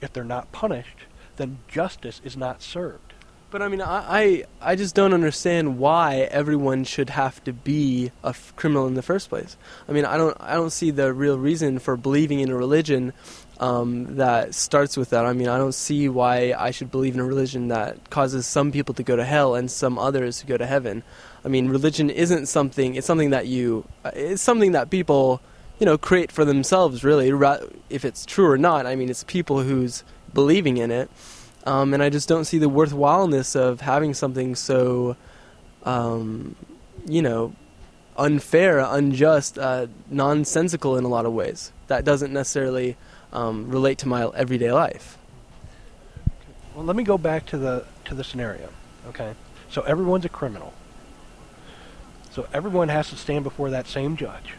If 0.01 0.13
they're 0.13 0.25
not 0.25 0.51
punished, 0.53 1.07
then 1.37 1.59
justice 1.69 2.21
is 2.25 2.37
not 2.37 2.63
served. 2.63 3.10
But 3.51 3.63
I 3.63 3.69
mean, 3.69 3.81
I, 3.81 4.05
I, 4.21 4.45
I 4.61 4.77
just 4.77 4.95
don't 4.95 5.13
understand 5.13 5.79
why 5.79 6.29
everyone 6.31 6.85
should 6.85 7.11
have 7.11 7.43
to 7.45 7.53
be 7.53 8.13
a 8.23 8.29
f- 8.29 8.53
criminal 8.55 8.87
in 8.87 8.95
the 8.95 9.03
first 9.03 9.29
place. 9.29 9.57
I 9.89 9.93
mean, 9.93 10.05
I 10.05 10.17
don't, 10.17 10.37
I 10.39 10.55
don't 10.55 10.71
see 10.71 10.93
the 10.93 11.13
real 11.13 11.37
reason 11.37 11.81
for 11.81 11.97
believing 11.97 12.39
in 12.39 12.51
a 12.51 12.57
religion 12.57 13.13
um, 13.59 14.17
that 14.17 14.55
starts 14.55 14.97
with 14.97 15.11
that. 15.11 15.27
I 15.27 15.33
mean, 15.33 15.49
I 15.49 15.59
don't 15.59 15.75
see 15.75 16.09
why 16.09 16.55
I 16.57 16.71
should 16.71 16.93
believe 16.93 17.15
in 17.15 17.21
a 17.21 17.25
religion 17.25 17.69
that 17.69 18.09
causes 18.09 18.47
some 18.47 18.71
people 18.71 18.95
to 18.95 19.03
go 19.03 19.17
to 19.17 19.25
hell 19.25 19.57
and 19.57 19.69
some 19.69 19.99
others 19.99 20.39
to 20.41 20.47
go 20.47 20.57
to 20.57 20.65
heaven. 20.67 21.03
I 21.45 21.49
mean, 21.49 21.71
religion 21.71 22.09
isn't 22.09 22.47
something. 22.47 22.95
It's 22.95 23.07
something 23.07 23.31
that 23.31 23.49
you. 23.49 23.85
uh, 24.05 24.13
It's 24.15 24.43
something 24.43 24.73
that 24.73 24.91
people, 24.91 25.41
you 25.81 25.87
know, 25.87 25.99
create 25.99 26.31
for 26.31 26.45
themselves. 26.45 27.03
Really, 27.03 27.31
if 27.91 28.05
it's 28.05 28.25
true 28.25 28.47
or 28.47 28.59
not. 28.59 28.87
I 28.87 28.95
mean, 28.95 29.11
it's 29.11 29.25
people 29.25 29.63
who's 29.63 30.05
believing 30.33 30.77
in 30.77 30.93
it. 30.93 31.11
Um, 31.67 31.93
and 31.93 32.03
I 32.03 32.09
just 32.09 32.29
don't 32.29 32.45
see 32.45 32.59
the 32.59 32.71
worthwhileness 32.71 33.55
of 33.55 33.83
having 33.83 34.15
something 34.15 34.55
so, 34.55 35.17
um, 35.85 36.57
you 37.07 37.21
know, 37.21 37.55
unfair, 38.17 38.79
unjust, 38.79 39.59
uh, 39.59 39.87
nonsensical 40.09 40.97
in 40.97 41.05
a 41.05 41.09
lot 41.09 41.27
of 41.27 41.33
ways. 41.33 41.73
That 41.89 42.05
doesn't 42.05 42.33
necessarily 42.33 42.97
um, 43.33 43.69
relate 43.71 43.99
to 43.99 44.09
my 44.09 44.29
everyday 44.35 44.73
life. 44.73 45.19
Well, 46.75 46.85
let 46.85 46.97
me 46.97 47.03
go 47.03 47.19
back 47.19 47.47
to 47.47 47.59
the 47.59 47.85
to 48.05 48.15
the 48.15 48.25
scenario. 48.25 48.71
Okay, 49.09 49.35
so 49.69 49.83
everyone's 49.83 50.25
a 50.25 50.29
criminal. 50.29 50.73
So 52.31 52.47
everyone 52.53 52.89
has 52.89 53.11
to 53.11 53.17
stand 53.17 53.43
before 53.43 53.71
that 53.71 53.87
same 53.89 54.17
judge, 54.17 54.55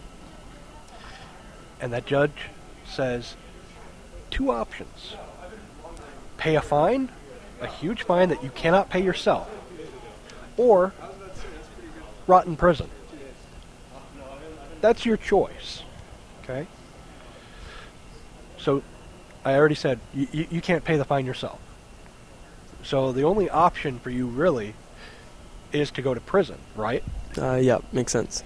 and 1.79 1.93
that 1.93 2.05
judge 2.05 2.49
says 2.85 3.35
two 4.29 4.51
options: 4.51 5.15
pay 6.41 6.55
a 6.55 6.61
fine, 6.61 7.07
a 7.61 7.67
huge 7.67 8.01
fine 8.01 8.29
that 8.29 8.43
you 8.43 8.49
cannot 8.49 8.89
pay 8.89 8.99
yourself, 8.99 9.47
or 10.57 10.91
rot 12.25 12.47
in 12.47 12.55
prison. 12.55 12.89
That's 14.81 15.05
your 15.05 15.17
choice. 15.17 15.83
Okay. 16.43 16.65
So 18.57 18.81
I 19.45 19.53
already 19.53 19.75
said 19.75 19.99
you, 20.15 20.27
you, 20.31 20.47
you 20.49 20.61
can't 20.61 20.83
pay 20.83 20.97
the 20.97 21.05
fine 21.05 21.27
yourself. 21.27 21.59
So 22.83 23.11
the 23.11 23.23
only 23.23 23.47
option 23.47 23.99
for 23.99 24.09
you 24.09 24.25
really 24.25 24.73
is 25.71 25.91
to 25.91 26.01
go 26.01 26.15
to 26.15 26.19
prison, 26.19 26.57
right? 26.75 27.03
Uh, 27.37 27.57
yeah, 27.61 27.77
makes 27.91 28.11
sense. 28.11 28.43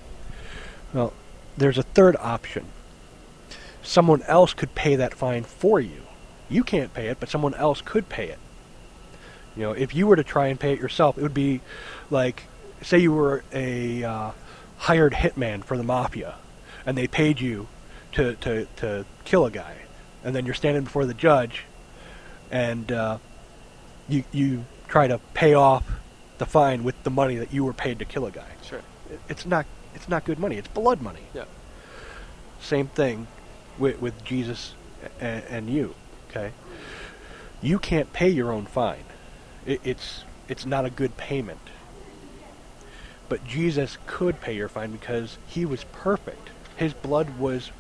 Well, 0.94 1.14
there's 1.56 1.78
a 1.78 1.84
third 1.84 2.18
option. 2.18 2.66
Someone 3.84 4.22
else 4.24 4.54
could 4.54 4.76
pay 4.76 4.98
that 4.98 5.14
fine 5.14 5.46
for 5.46 5.80
you. 5.80 6.05
You 6.50 6.64
can't 6.64 6.94
pay 6.94 7.08
it, 7.08 7.20
but 7.20 7.30
someone 7.30 7.54
else 7.56 7.82
could 7.82 8.10
pay 8.10 8.28
it. 8.30 8.40
You 9.56 9.64
know, 9.64 9.72
if 9.72 9.96
you 9.96 10.08
were 10.08 10.16
to 10.16 10.24
try 10.24 10.48
and 10.48 10.60
pay 10.60 10.74
it 10.74 10.80
yourself, 10.80 11.18
it 11.18 11.22
would 11.22 11.34
be 11.34 11.62
like, 12.10 12.44
say 12.82 13.00
you 13.00 13.14
were 13.14 13.44
a 13.54 14.04
uh, 14.04 14.32
hired 14.78 15.14
hitman 15.14 15.64
for 15.64 15.78
the 15.78 15.84
mafia, 15.84 16.36
and 16.86 16.98
they 16.98 17.08
paid 17.08 17.40
you 17.40 17.68
to, 18.14 18.36
to, 18.36 18.66
to 18.78 19.06
kill 19.24 19.46
a 19.46 19.52
guy, 19.52 19.76
and 20.24 20.36
then 20.36 20.46
you're 20.46 20.54
standing 20.56 20.84
before 20.84 21.06
the 21.06 21.14
judge, 21.14 21.64
and 22.52 22.92
uh, 22.92 23.18
you 24.08 24.24
you 24.32 24.66
try 24.88 25.08
to 25.08 25.20
pay 25.34 25.54
off 25.54 25.84
the 26.38 26.46
fine 26.46 26.84
with 26.84 27.02
the 27.04 27.10
money 27.10 27.38
that 27.38 27.54
you 27.54 27.64
were 27.64 27.74
paid 27.74 27.98
to 28.00 28.06
kill 28.06 28.26
a 28.26 28.32
guy 28.32 28.48
Sure. 28.62 28.82
it's 29.30 29.46
not 29.46 29.66
it's 29.96 30.10
not 30.10 30.26
good 30.26 30.38
money. 30.38 30.58
It's 30.58 30.68
blood 30.68 31.02
money. 31.02 31.22
Yeah. 31.34 31.46
Same 32.60 32.88
thing 32.88 33.28
with 33.80 34.00
with 34.02 34.24
Jesus 34.26 34.74
and, 35.20 35.44
and 35.50 35.70
you. 35.70 35.96
Okay. 36.36 36.52
You 37.62 37.80
can't 37.80 38.12
pay 38.12 38.30
your 38.30 38.52
own 38.52 38.66
fine. 38.66 39.06
It, 39.66 39.80
it's 39.84 40.24
it's 40.48 40.66
not 40.66 40.86
a 40.86 40.90
good 40.90 41.18
payment. 41.18 41.60
But 43.30 43.46
Jesus 43.46 43.98
could 44.06 44.42
pay 44.42 44.56
your 44.56 44.68
fine 44.68 44.92
because 44.92 45.38
he 45.48 45.66
was 45.66 45.86
perfect. 45.86 46.50
His 46.76 46.94
blood 46.94 47.40
was 47.40 47.72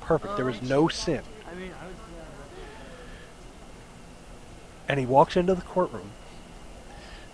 perfect. 0.00 0.36
There 0.36 0.44
was 0.44 0.62
no 0.62 0.86
sin. 0.88 1.22
And 4.86 5.00
he 5.00 5.06
walks 5.06 5.36
into 5.36 5.54
the 5.54 5.62
courtroom, 5.62 6.10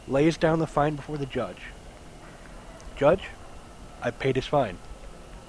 lays 0.06 0.38
down 0.38 0.60
the 0.60 0.66
fine 0.66 0.94
before 0.94 1.18
the 1.18 1.26
judge. 1.26 1.62
Judge, 2.96 3.24
I 4.00 4.10
paid 4.10 4.36
his 4.36 4.46
fine. 4.46 4.78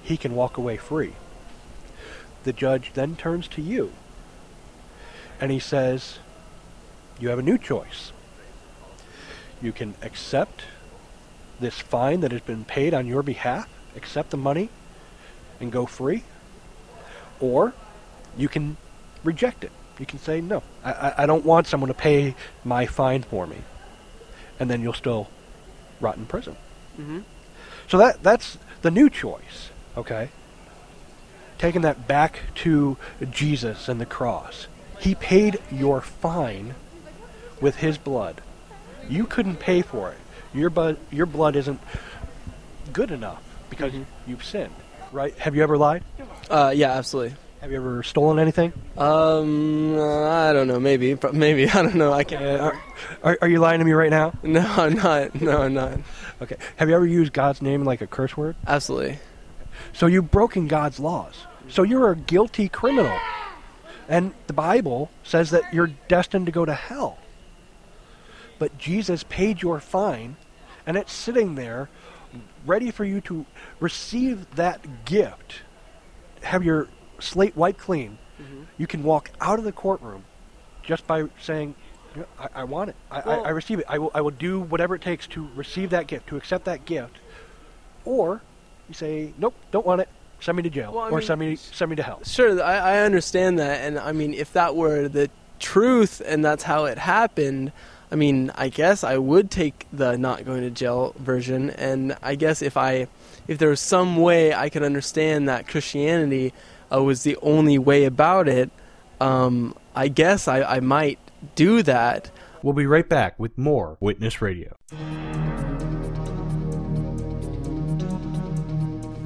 He 0.02 0.16
can 0.16 0.34
walk 0.34 0.58
away 0.58 0.76
free. 0.76 1.14
The 2.42 2.52
judge 2.52 2.90
then 2.94 3.14
turns 3.14 3.46
to 3.48 3.62
you 3.62 3.92
and 5.42 5.50
he 5.50 5.58
says, 5.58 6.20
You 7.18 7.30
have 7.30 7.40
a 7.40 7.42
new 7.42 7.58
choice. 7.58 8.12
You 9.60 9.72
can 9.72 9.96
accept 10.00 10.62
this 11.58 11.80
fine 11.80 12.20
that 12.20 12.30
has 12.30 12.42
been 12.42 12.64
paid 12.64 12.94
on 12.94 13.08
your 13.08 13.24
behalf, 13.24 13.68
accept 13.96 14.30
the 14.30 14.36
money, 14.36 14.68
and 15.58 15.72
go 15.72 15.84
free, 15.84 16.22
or 17.40 17.74
you 18.38 18.48
can 18.48 18.76
reject 19.24 19.64
it. 19.64 19.72
You 19.98 20.06
can 20.06 20.20
say, 20.20 20.40
No, 20.40 20.62
I, 20.84 21.14
I, 21.18 21.26
don't 21.26 21.44
want 21.44 21.66
someone 21.66 21.88
to 21.88 21.94
pay 21.94 22.36
my 22.64 22.86
fine 22.86 23.22
for 23.22 23.44
me. 23.48 23.58
And 24.60 24.70
then 24.70 24.80
you'll 24.80 24.92
still 24.92 25.28
rot 26.00 26.18
in 26.18 26.26
prison. 26.26 26.54
Mm-hmm. 26.94 27.20
So 27.88 27.98
that 27.98 28.22
that's 28.22 28.58
the 28.82 28.92
new 28.92 29.10
choice, 29.10 29.70
okay? 29.96 30.28
Taking 31.58 31.80
that 31.80 32.06
back 32.06 32.38
to 32.56 32.96
Jesus 33.32 33.88
and 33.88 34.00
the 34.00 34.06
cross. 34.06 34.68
He 35.02 35.14
paid 35.16 35.58
your 35.72 36.00
fine 36.00 36.74
with 37.60 37.76
his 37.76 37.98
blood. 37.98 38.40
You 39.08 39.24
couldn't 39.26 39.56
pay 39.56 39.82
for 39.82 40.10
it. 40.12 40.18
Your 40.54 40.70
blood 40.70 40.96
your 41.10 41.26
blood 41.26 41.56
isn't 41.56 41.80
good 42.92 43.10
enough 43.10 43.42
because 43.68 43.92
Mhm. 43.92 44.04
you've 44.28 44.44
sinned, 44.44 44.74
right? 45.10 45.36
Have 45.38 45.56
you 45.56 45.62
ever 45.64 45.76
lied? 45.76 46.04
Uh, 46.48 46.72
yeah, 46.74 46.92
absolutely. 46.92 47.34
Have 47.62 47.70
you 47.72 47.78
ever 47.78 48.02
stolen 48.04 48.38
anything? 48.38 48.72
Um, 48.96 49.94
I 49.98 50.52
don't 50.52 50.68
know. 50.68 50.78
Maybe, 50.78 51.14
but 51.14 51.34
maybe 51.34 51.68
I 51.76 51.82
don't 51.82 51.96
know. 51.96 52.12
I 52.12 52.22
can't. 52.24 52.44
Uh, 52.60 52.72
are, 53.24 53.38
are 53.42 53.48
you 53.48 53.58
lying 53.58 53.80
to 53.80 53.84
me 53.84 53.92
right 53.92 54.10
now? 54.10 54.32
no, 54.44 54.60
I'm 54.60 54.94
not. 54.94 55.34
No, 55.40 55.62
I'm 55.62 55.74
not. 55.74 55.98
Okay. 56.42 56.56
Have 56.76 56.88
you 56.88 56.94
ever 56.94 57.06
used 57.06 57.32
God's 57.32 57.60
name 57.60 57.84
like 57.84 58.00
a 58.02 58.06
curse 58.06 58.36
word? 58.36 58.54
Absolutely. 58.68 59.18
So 59.94 60.06
you've 60.06 60.30
broken 60.30 60.68
God's 60.68 61.00
laws. 61.00 61.34
So 61.68 61.82
you're 61.82 62.10
a 62.12 62.16
guilty 62.16 62.68
criminal. 62.68 63.16
And 64.08 64.34
the 64.46 64.52
Bible 64.52 65.10
says 65.22 65.50
that 65.50 65.72
you're 65.72 65.90
destined 66.08 66.46
to 66.46 66.52
go 66.52 66.64
to 66.64 66.74
hell. 66.74 67.18
But 68.58 68.78
Jesus 68.78 69.24
paid 69.28 69.62
your 69.62 69.80
fine, 69.80 70.36
and 70.86 70.96
it's 70.96 71.12
sitting 71.12 71.54
there 71.54 71.88
ready 72.66 72.90
for 72.90 73.04
you 73.04 73.20
to 73.22 73.46
receive 73.80 74.54
that 74.56 75.04
gift. 75.04 75.62
Have 76.42 76.64
your 76.64 76.88
slate 77.18 77.56
wiped 77.56 77.80
clean. 77.80 78.18
Mm-hmm. 78.40 78.62
You 78.78 78.86
can 78.86 79.02
walk 79.02 79.30
out 79.40 79.58
of 79.58 79.64
the 79.64 79.72
courtroom 79.72 80.24
just 80.82 81.06
by 81.06 81.24
saying, 81.40 81.74
"Yeah, 82.16 82.24
I, 82.38 82.48
I 82.56 82.64
want 82.64 82.90
it. 82.90 82.96
I, 83.10 83.20
I, 83.20 83.34
I 83.36 83.48
receive 83.50 83.78
it. 83.78 83.86
I 83.88 83.98
will, 83.98 84.10
I 84.14 84.20
will 84.20 84.30
do 84.30 84.60
whatever 84.60 84.94
it 84.94 85.02
takes 85.02 85.26
to 85.28 85.48
receive 85.54 85.90
that 85.90 86.06
gift, 86.06 86.28
to 86.28 86.36
accept 86.36 86.64
that 86.64 86.84
gift. 86.84 87.18
Or 88.04 88.42
you 88.88 88.94
say, 88.94 89.32
nope, 89.38 89.54
don't 89.70 89.86
want 89.86 90.00
it. 90.00 90.08
Send 90.42 90.56
me 90.56 90.62
to 90.64 90.70
jail, 90.70 90.92
Well, 90.92 91.06
or 91.06 91.18
mean- 91.18 91.26
send 91.26 91.40
me 91.40 91.56
send 91.56 91.90
me 91.90 91.96
to 91.96 92.02
hell. 92.02 92.20
Sure, 92.24 92.60
I, 92.62 92.96
I 92.96 92.98
understand 93.02 93.60
that, 93.60 93.80
and 93.86 93.96
I 93.98 94.10
mean, 94.10 94.34
if 94.34 94.52
that 94.54 94.74
were 94.74 95.06
the 95.08 95.30
truth 95.60 96.20
and 96.26 96.44
that's 96.44 96.64
how 96.64 96.84
it 96.86 96.98
happened, 96.98 97.70
I 98.10 98.16
mean, 98.16 98.50
I 98.56 98.68
guess 98.68 99.04
I 99.04 99.18
would 99.18 99.52
take 99.52 99.86
the 99.92 100.18
not 100.18 100.44
going 100.44 100.62
to 100.62 100.70
jail 100.70 101.14
version, 101.16 101.70
and 101.70 102.16
I 102.22 102.34
guess 102.34 102.60
if 102.60 102.76
I, 102.76 103.06
if 103.46 103.58
there 103.58 103.68
was 103.68 103.80
some 103.80 104.16
way 104.16 104.52
I 104.52 104.68
could 104.68 104.82
understand 104.82 105.48
that 105.48 105.68
Christianity 105.68 106.52
uh, 106.92 107.00
was 107.02 107.22
the 107.22 107.36
only 107.40 107.78
way 107.78 108.04
about 108.04 108.48
it, 108.48 108.70
um, 109.20 109.76
I 109.94 110.08
guess 110.08 110.48
I, 110.48 110.62
I 110.62 110.80
might 110.80 111.20
do 111.54 111.82
that. 111.84 112.32
We'll 112.64 112.74
be 112.74 112.86
right 112.86 113.08
back 113.08 113.38
with 113.38 113.56
more 113.56 113.96
Witness 114.00 114.42
Radio. 114.42 114.76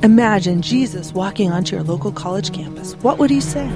Imagine 0.07 0.63
Jesus 0.63 1.13
walking 1.13 1.51
onto 1.51 1.75
your 1.75 1.85
local 1.85 2.13
college 2.13 2.53
campus. 2.53 2.95
What 3.03 3.19
would 3.19 3.29
he 3.29 3.41
say? 3.41 3.69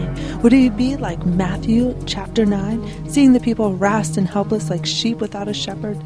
Would 0.44 0.52
he 0.52 0.70
be 0.70 0.96
like 0.96 1.26
Matthew 1.26 1.92
chapter 2.06 2.46
9, 2.46 3.10
seeing 3.10 3.32
the 3.32 3.40
people 3.40 3.70
harassed 3.70 4.16
and 4.16 4.28
helpless 4.28 4.70
like 4.70 4.86
sheep 4.86 5.18
without 5.18 5.48
a 5.48 5.52
shepherd, 5.52 5.98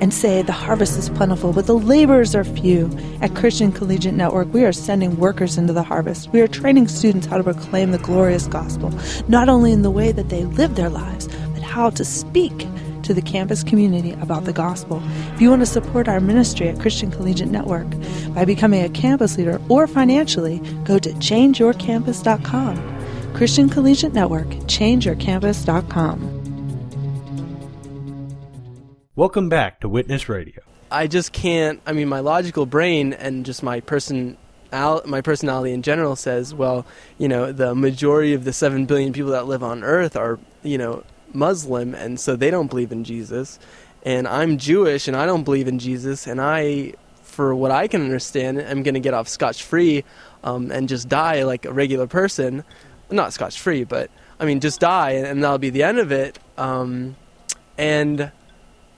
and 0.00 0.14
say, 0.14 0.42
The 0.42 0.52
harvest 0.52 0.96
is 1.00 1.10
plentiful, 1.10 1.52
but 1.52 1.66
the 1.66 1.76
laborers 1.76 2.32
are 2.36 2.44
few? 2.44 2.96
At 3.22 3.34
Christian 3.34 3.72
Collegiate 3.72 4.14
Network, 4.14 4.54
we 4.54 4.64
are 4.64 4.72
sending 4.72 5.16
workers 5.16 5.58
into 5.58 5.72
the 5.72 5.82
harvest. 5.82 6.28
We 6.28 6.42
are 6.42 6.46
training 6.46 6.86
students 6.86 7.26
how 7.26 7.38
to 7.38 7.42
proclaim 7.42 7.90
the 7.90 7.98
glorious 7.98 8.46
gospel, 8.46 8.92
not 9.26 9.48
only 9.48 9.72
in 9.72 9.82
the 9.82 9.90
way 9.90 10.12
that 10.12 10.28
they 10.28 10.44
live 10.44 10.76
their 10.76 10.90
lives, 10.90 11.26
but 11.54 11.62
how 11.62 11.90
to 11.90 12.04
speak 12.04 12.68
to 13.02 13.14
the 13.14 13.22
campus 13.22 13.62
community 13.62 14.12
about 14.20 14.44
the 14.44 14.52
gospel. 14.52 15.02
If 15.34 15.40
you 15.40 15.50
want 15.50 15.62
to 15.62 15.66
support 15.66 16.08
our 16.08 16.20
ministry 16.20 16.68
at 16.68 16.80
Christian 16.80 17.10
Collegiate 17.10 17.50
Network 17.50 17.86
by 18.34 18.44
becoming 18.44 18.84
a 18.84 18.88
campus 18.88 19.36
leader 19.36 19.60
or 19.68 19.86
financially, 19.86 20.58
go 20.84 20.98
to 20.98 21.10
changeyourcampus.com. 21.10 23.34
Christian 23.34 23.68
Collegiate 23.68 24.12
Network, 24.12 24.46
changeyourcampus.com. 24.46 26.38
Welcome 29.14 29.48
back 29.48 29.80
to 29.80 29.88
Witness 29.88 30.28
Radio. 30.28 30.62
I 30.90 31.06
just 31.06 31.32
can't. 31.32 31.80
I 31.86 31.92
mean, 31.92 32.08
my 32.08 32.20
logical 32.20 32.66
brain 32.66 33.12
and 33.12 33.44
just 33.44 33.62
my 33.62 33.80
person. 33.80 34.36
My 34.72 35.20
personality 35.20 35.74
in 35.74 35.82
general 35.82 36.16
says, 36.16 36.54
well, 36.54 36.86
you 37.18 37.28
know, 37.28 37.52
the 37.52 37.74
majority 37.74 38.32
of 38.32 38.44
the 38.44 38.54
seven 38.54 38.86
billion 38.86 39.12
people 39.12 39.32
that 39.32 39.46
live 39.46 39.62
on 39.62 39.84
Earth 39.84 40.16
are, 40.16 40.38
you 40.62 40.78
know, 40.78 41.04
Muslim, 41.34 41.94
and 41.94 42.18
so 42.18 42.36
they 42.36 42.50
don't 42.50 42.68
believe 42.68 42.92
in 42.92 43.04
Jesus. 43.04 43.58
And 44.04 44.26
I'm 44.26 44.58
Jewish, 44.58 45.08
and 45.08 45.16
I 45.16 45.26
don't 45.26 45.44
believe 45.44 45.68
in 45.68 45.78
Jesus. 45.78 46.26
And 46.26 46.40
I, 46.40 46.94
for 47.22 47.54
what 47.54 47.70
I 47.70 47.88
can 47.88 48.02
understand, 48.02 48.60
am 48.60 48.82
going 48.82 48.94
to 48.94 49.00
get 49.00 49.14
off 49.14 49.28
scotch 49.28 49.62
free 49.62 50.04
um, 50.42 50.70
and 50.70 50.88
just 50.88 51.08
die 51.08 51.44
like 51.44 51.64
a 51.64 51.72
regular 51.72 52.06
person. 52.06 52.64
Not 53.10 53.32
scotch 53.32 53.60
free, 53.60 53.84
but 53.84 54.10
I 54.40 54.44
mean, 54.44 54.60
just 54.60 54.80
die, 54.80 55.12
and 55.12 55.42
that'll 55.42 55.58
be 55.58 55.70
the 55.70 55.84
end 55.84 55.98
of 55.98 56.10
it. 56.10 56.38
Um, 56.58 57.16
and, 57.78 58.32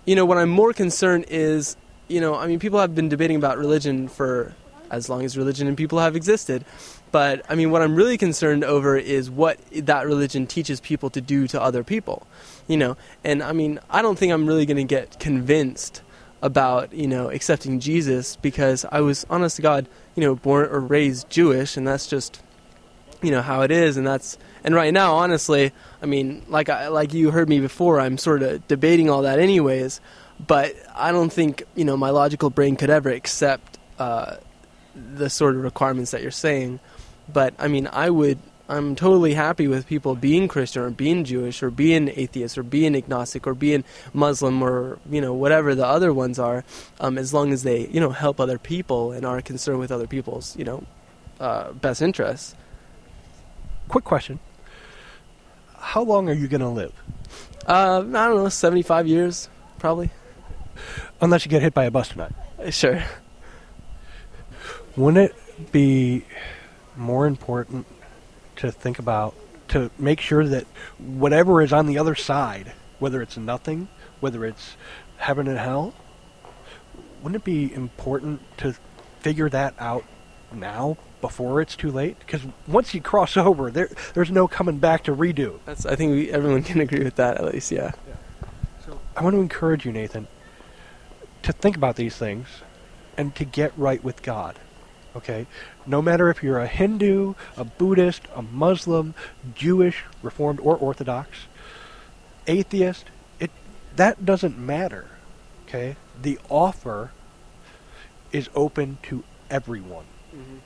you 0.04 0.16
know, 0.16 0.24
what 0.24 0.38
I'm 0.38 0.48
more 0.48 0.72
concerned 0.72 1.26
is, 1.28 1.76
you 2.08 2.20
know, 2.20 2.34
I 2.34 2.46
mean, 2.46 2.58
people 2.58 2.80
have 2.80 2.94
been 2.94 3.08
debating 3.08 3.36
about 3.36 3.58
religion 3.58 4.08
for 4.08 4.54
as 4.90 5.08
long 5.08 5.24
as 5.24 5.36
religion 5.36 5.66
and 5.66 5.76
people 5.76 5.98
have 5.98 6.16
existed. 6.16 6.64
But 7.14 7.46
I 7.48 7.54
mean, 7.54 7.70
what 7.70 7.80
I'm 7.80 7.94
really 7.94 8.18
concerned 8.18 8.64
over 8.64 8.96
is 8.96 9.30
what 9.30 9.60
that 9.70 10.04
religion 10.04 10.48
teaches 10.48 10.80
people 10.80 11.10
to 11.10 11.20
do 11.20 11.46
to 11.46 11.62
other 11.62 11.84
people, 11.84 12.26
you 12.66 12.76
know. 12.76 12.96
And 13.22 13.40
I 13.40 13.52
mean, 13.52 13.78
I 13.88 14.02
don't 14.02 14.18
think 14.18 14.32
I'm 14.32 14.48
really 14.48 14.66
going 14.66 14.78
to 14.78 14.82
get 14.82 15.20
convinced 15.20 16.02
about 16.42 16.92
you 16.92 17.06
know 17.06 17.30
accepting 17.30 17.78
Jesus 17.78 18.34
because 18.34 18.84
I 18.90 19.00
was 19.00 19.24
honest 19.30 19.54
to 19.54 19.62
God, 19.62 19.86
you 20.16 20.22
know, 20.24 20.34
born 20.34 20.68
or 20.68 20.80
raised 20.80 21.30
Jewish, 21.30 21.76
and 21.76 21.86
that's 21.86 22.08
just 22.08 22.42
you 23.22 23.30
know 23.30 23.42
how 23.42 23.60
it 23.60 23.70
is, 23.70 23.96
and 23.96 24.04
that's 24.04 24.36
and 24.64 24.74
right 24.74 24.92
now, 24.92 25.14
honestly, 25.14 25.70
I 26.02 26.06
mean, 26.06 26.42
like 26.48 26.68
I, 26.68 26.88
like 26.88 27.14
you 27.14 27.30
heard 27.30 27.48
me 27.48 27.60
before, 27.60 28.00
I'm 28.00 28.18
sort 28.18 28.42
of 28.42 28.66
debating 28.66 29.08
all 29.08 29.22
that 29.22 29.38
anyways. 29.38 30.00
But 30.44 30.74
I 30.96 31.12
don't 31.12 31.32
think 31.32 31.62
you 31.76 31.84
know 31.84 31.96
my 31.96 32.10
logical 32.10 32.50
brain 32.50 32.74
could 32.74 32.90
ever 32.90 33.10
accept 33.10 33.78
uh, 34.00 34.38
the 34.96 35.30
sort 35.30 35.54
of 35.54 35.62
requirements 35.62 36.10
that 36.10 36.20
you're 36.20 36.32
saying. 36.32 36.80
But 37.32 37.54
I 37.58 37.68
mean, 37.68 37.88
I 37.92 38.10
would. 38.10 38.38
I'm 38.66 38.96
totally 38.96 39.34
happy 39.34 39.68
with 39.68 39.86
people 39.86 40.14
being 40.14 40.48
Christian 40.48 40.82
or 40.82 40.90
being 40.90 41.24
Jewish 41.24 41.62
or 41.62 41.70
being 41.70 42.08
atheist 42.08 42.56
or 42.56 42.62
being 42.62 42.96
agnostic 42.96 43.46
or 43.46 43.52
being 43.52 43.84
Muslim 44.14 44.62
or 44.62 44.98
you 45.10 45.20
know 45.20 45.34
whatever 45.34 45.74
the 45.74 45.86
other 45.86 46.14
ones 46.14 46.38
are, 46.38 46.64
um, 46.98 47.18
as 47.18 47.34
long 47.34 47.52
as 47.52 47.62
they 47.62 47.86
you 47.88 48.00
know 48.00 48.10
help 48.10 48.40
other 48.40 48.58
people 48.58 49.12
and 49.12 49.26
are 49.26 49.42
concerned 49.42 49.80
with 49.80 49.92
other 49.92 50.06
people's 50.06 50.56
you 50.56 50.64
know 50.64 50.84
uh, 51.40 51.72
best 51.72 52.00
interests. 52.00 52.54
Quick 53.88 54.04
question: 54.04 54.38
How 55.76 56.02
long 56.02 56.28
are 56.30 56.34
you 56.34 56.48
going 56.48 56.62
to 56.62 56.68
live? 56.68 56.92
Uh, 57.66 57.98
I 58.00 58.02
don't 58.02 58.36
know, 58.36 58.48
75 58.48 59.06
years 59.06 59.48
probably. 59.78 60.10
Unless 61.20 61.44
you 61.44 61.50
get 61.50 61.62
hit 61.62 61.74
by 61.74 61.84
a 61.84 61.90
bus 61.90 62.08
tonight. 62.08 62.32
Sure. 62.70 63.02
Wouldn't 64.96 65.30
it 65.30 65.72
be 65.72 66.24
more 66.96 67.26
important 67.26 67.86
to 68.56 68.70
think 68.70 68.98
about 68.98 69.34
to 69.68 69.90
make 69.98 70.20
sure 70.20 70.46
that 70.46 70.64
whatever 70.98 71.62
is 71.62 71.72
on 71.72 71.86
the 71.86 71.98
other 71.98 72.14
side, 72.14 72.72
whether 72.98 73.22
it's 73.22 73.36
nothing, 73.36 73.88
whether 74.20 74.44
it's 74.44 74.76
heaven 75.16 75.48
and 75.48 75.58
hell, 75.58 75.94
wouldn't 77.22 77.42
it 77.42 77.44
be 77.44 77.72
important 77.72 78.40
to 78.58 78.74
figure 79.20 79.48
that 79.48 79.74
out 79.78 80.04
now 80.52 80.96
before 81.20 81.60
it's 81.60 81.74
too 81.74 81.90
late? 81.90 82.18
Because 82.18 82.42
once 82.66 82.94
you 82.94 83.00
cross 83.00 83.36
over, 83.36 83.70
there 83.70 83.88
there's 84.12 84.30
no 84.30 84.46
coming 84.46 84.78
back 84.78 85.04
to 85.04 85.16
redo. 85.16 85.58
That's 85.64 85.86
I 85.86 85.96
think 85.96 86.12
we, 86.12 86.30
everyone 86.30 86.62
can 86.62 86.80
agree 86.86 87.02
with 87.02 87.16
that 87.16 87.38
at 87.38 87.52
least. 87.52 87.72
Yeah. 87.72 87.92
yeah. 88.06 88.14
So 88.86 89.00
I 89.16 89.22
want 89.22 89.34
to 89.34 89.40
encourage 89.40 89.86
you, 89.86 89.92
Nathan, 89.92 90.28
to 91.42 91.52
think 91.52 91.76
about 91.76 91.96
these 91.96 92.16
things 92.16 92.46
and 93.16 93.34
to 93.36 93.44
get 93.44 93.72
right 93.76 94.02
with 94.02 94.22
God. 94.22 94.58
Okay? 95.16 95.46
No 95.86 96.02
matter 96.02 96.28
if 96.30 96.42
you're 96.42 96.58
a 96.58 96.66
Hindu, 96.66 97.34
a 97.56 97.64
Buddhist, 97.64 98.22
a 98.34 98.42
Muslim, 98.42 99.14
Jewish, 99.54 100.04
Reformed, 100.22 100.60
or 100.60 100.76
Orthodox, 100.76 101.46
atheist, 102.46 103.06
it 103.38 103.50
that 103.96 104.24
doesn't 104.24 104.58
matter. 104.58 105.08
Okay? 105.66 105.96
The 106.20 106.38
offer 106.48 107.12
is 108.32 108.48
open 108.54 108.98
to 109.04 109.22
everyone. 109.50 110.04
Mm-hmm. 110.34 110.56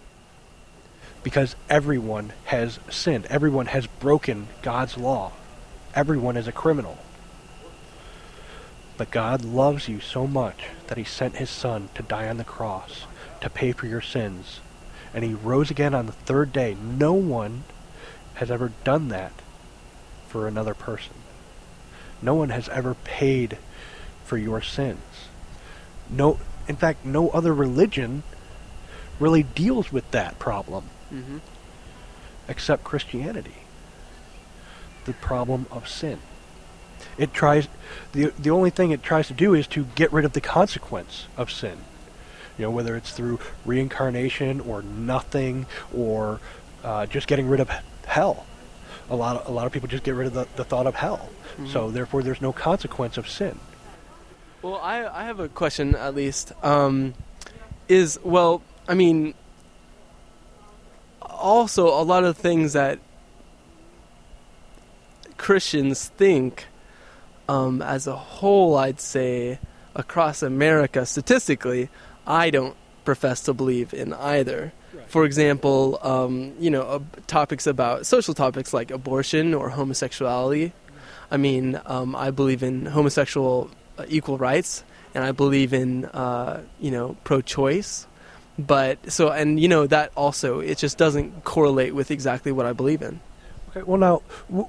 Because 1.23 1.57
everyone 1.69 2.33
has 2.45 2.79
sinned. 2.89 3.27
Everyone 3.27 3.67
has 3.67 3.87
broken 3.87 4.49
God's 4.63 4.97
law. 4.97 5.33
Everyone 5.95 6.37
is 6.37 6.47
a 6.47 6.53
criminal. 6.53 6.97
But 8.97 9.11
God 9.11 9.45
loves 9.45 9.89
you 9.89 10.01
so 10.01 10.27
much 10.27 10.65
that 10.87 10.97
he 10.97 11.05
sent 11.05 11.37
his 11.37 11.51
son 11.51 11.91
to 11.95 12.03
die 12.03 12.29
on 12.29 12.39
the 12.39 12.45
cross 12.45 13.05
to 13.41 13.51
pay 13.51 13.73
for 13.73 13.87
your 13.87 14.01
sins. 14.01 14.61
And 15.15 15.25
he 15.25 15.35
rose 15.35 15.71
again 15.71 15.95
on 15.95 16.07
the 16.07 16.13
third 16.13 16.53
day. 16.53 16.77
No 16.81 17.13
one 17.13 17.65
has 18.35 18.51
ever 18.51 18.73
done 18.85 19.09
that 19.09 19.33
for 20.29 20.47
another 20.47 20.75
person. 20.75 21.15
No 22.21 22.35
one 22.35 22.51
has 22.51 22.69
ever 22.69 22.95
paid 22.95 23.59
for 24.25 24.37
your 24.37 24.61
sins. 24.61 25.01
No, 26.11 26.39
in 26.67 26.77
fact, 26.77 27.05
no 27.05 27.31
other 27.31 27.55
religion 27.55 28.23
really 29.19 29.43
deals 29.43 29.93
with 29.93 30.09
that 30.11 30.39
problem 30.39 30.85
mm-hmm. 31.13 31.39
except 32.49 32.85
Christianity. 32.85 33.55
The 35.05 35.13
problem 35.15 35.67
of 35.71 35.89
sin. 35.89 36.19
It 37.17 37.33
tries 37.33 37.69
the 38.13 38.33
the 38.39 38.51
only 38.51 38.71
thing 38.71 38.91
it 38.91 39.03
tries 39.03 39.29
to 39.29 39.35
do 39.35 39.55
is 39.55 39.67
to 39.69 39.85
get 39.95 40.13
rid 40.13 40.25
of 40.25 40.35
the 40.35 40.41
consequence 40.41 41.27
of 41.37 41.51
sin. 41.51 41.79
You 42.59 42.65
know, 42.65 42.71
whether 42.71 42.97
it's 42.97 43.13
through 43.13 43.39
reincarnation 43.65 44.61
or 44.61 44.83
nothing 44.83 45.67
or 45.95 46.41
uh, 46.85 47.07
just 47.07 47.27
getting 47.27 47.49
rid 47.49 47.61
of 47.61 47.71
hell. 48.07 48.47
A 49.11 49.17
lot 49.17 49.37
of 49.37 49.49
a 49.49 49.53
lot 49.53 49.67
of 49.67 49.73
people 49.73 49.89
just 49.89 50.05
get 50.05 50.15
rid 50.15 50.27
of 50.27 50.35
the, 50.35 50.47
the 50.57 50.65
thought 50.65 50.87
of 50.87 50.95
hell. 50.95 51.31
Mm-hmm. 51.53 51.69
So 51.69 51.91
therefore, 51.91 52.23
there's 52.23 52.43
no 52.43 52.53
consequence 52.53 53.17
of 53.17 53.29
sin. 53.29 53.59
Well, 54.61 54.77
I 54.77 55.07
I 55.07 55.25
have 55.25 55.41
a 55.41 55.49
question 55.49 55.95
at 55.95 56.15
least. 56.15 56.53
Um, 56.63 57.15
is 57.89 58.19
well, 58.23 58.63
I 58.87 58.95
mean, 58.95 59.35
also 61.23 61.89
a 61.89 62.03
lot 62.03 62.25
of 62.25 62.37
things 62.37 62.75
that 62.75 62.99
Christians 65.37 66.09
think, 66.09 66.67
um, 67.49 67.81
as 67.81 68.07
a 68.07 68.17
whole, 68.17 68.77
I'd 68.77 69.01
say 69.01 69.59
across 69.95 70.43
America, 70.43 71.07
statistically, 71.07 71.89
I 72.29 72.51
don't 72.51 72.77
profess 73.05 73.41
to 73.43 73.55
believe 73.55 73.95
in 73.95 74.13
either. 74.13 74.73
Right. 74.93 75.09
For 75.09 75.25
example, 75.25 75.99
um, 76.03 76.53
you 76.61 76.71
know, 76.71 76.83
uh, 76.83 77.01
topics 77.27 77.67
about 77.67 78.05
social 78.07 78.35
topics 78.35 78.75
like 78.75 78.91
abortion 78.91 79.55
or 79.55 79.71
homosexuality. 79.71 80.73
I 81.31 81.39
mean, 81.39 81.81
um, 81.87 82.15
I 82.15 82.31
believe 82.31 82.63
in 82.63 82.87
homosexual 82.87 83.71
uh, 83.97 84.05
equal 84.09 84.37
rights, 84.37 84.85
and 85.15 85.25
I 85.25 85.33
believe 85.33 85.73
in 85.73 86.05
uh, 86.05 86.63
you 86.79 86.91
know 86.91 87.17
pro-choice. 87.25 88.07
But 88.59 89.11
so, 89.11 89.31
and 89.31 89.59
you 89.59 89.69
know 89.69 89.87
that 89.87 90.13
also 90.15 90.61
it 90.61 90.77
just 90.79 90.99
doesn't 90.99 91.45
correlate 91.45 91.95
with 91.95 92.11
exactly 92.11 92.53
what 92.53 92.67
I 92.67 92.73
believe 92.75 93.03
in. 93.03 93.21
Okay. 93.71 93.83
Well, 93.83 93.99
now 93.99 94.23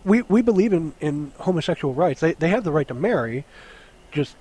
we 0.03 0.21
we 0.23 0.41
believe 0.41 0.71
in 0.71 0.93
in 1.01 1.33
homosexual 1.39 1.93
rights. 1.93 2.21
They 2.21 2.33
they 2.33 2.49
have 2.49 2.63
the 2.63 2.71
right 2.71 2.87
to 2.87 2.93
marry, 2.93 3.45
just 4.11 4.35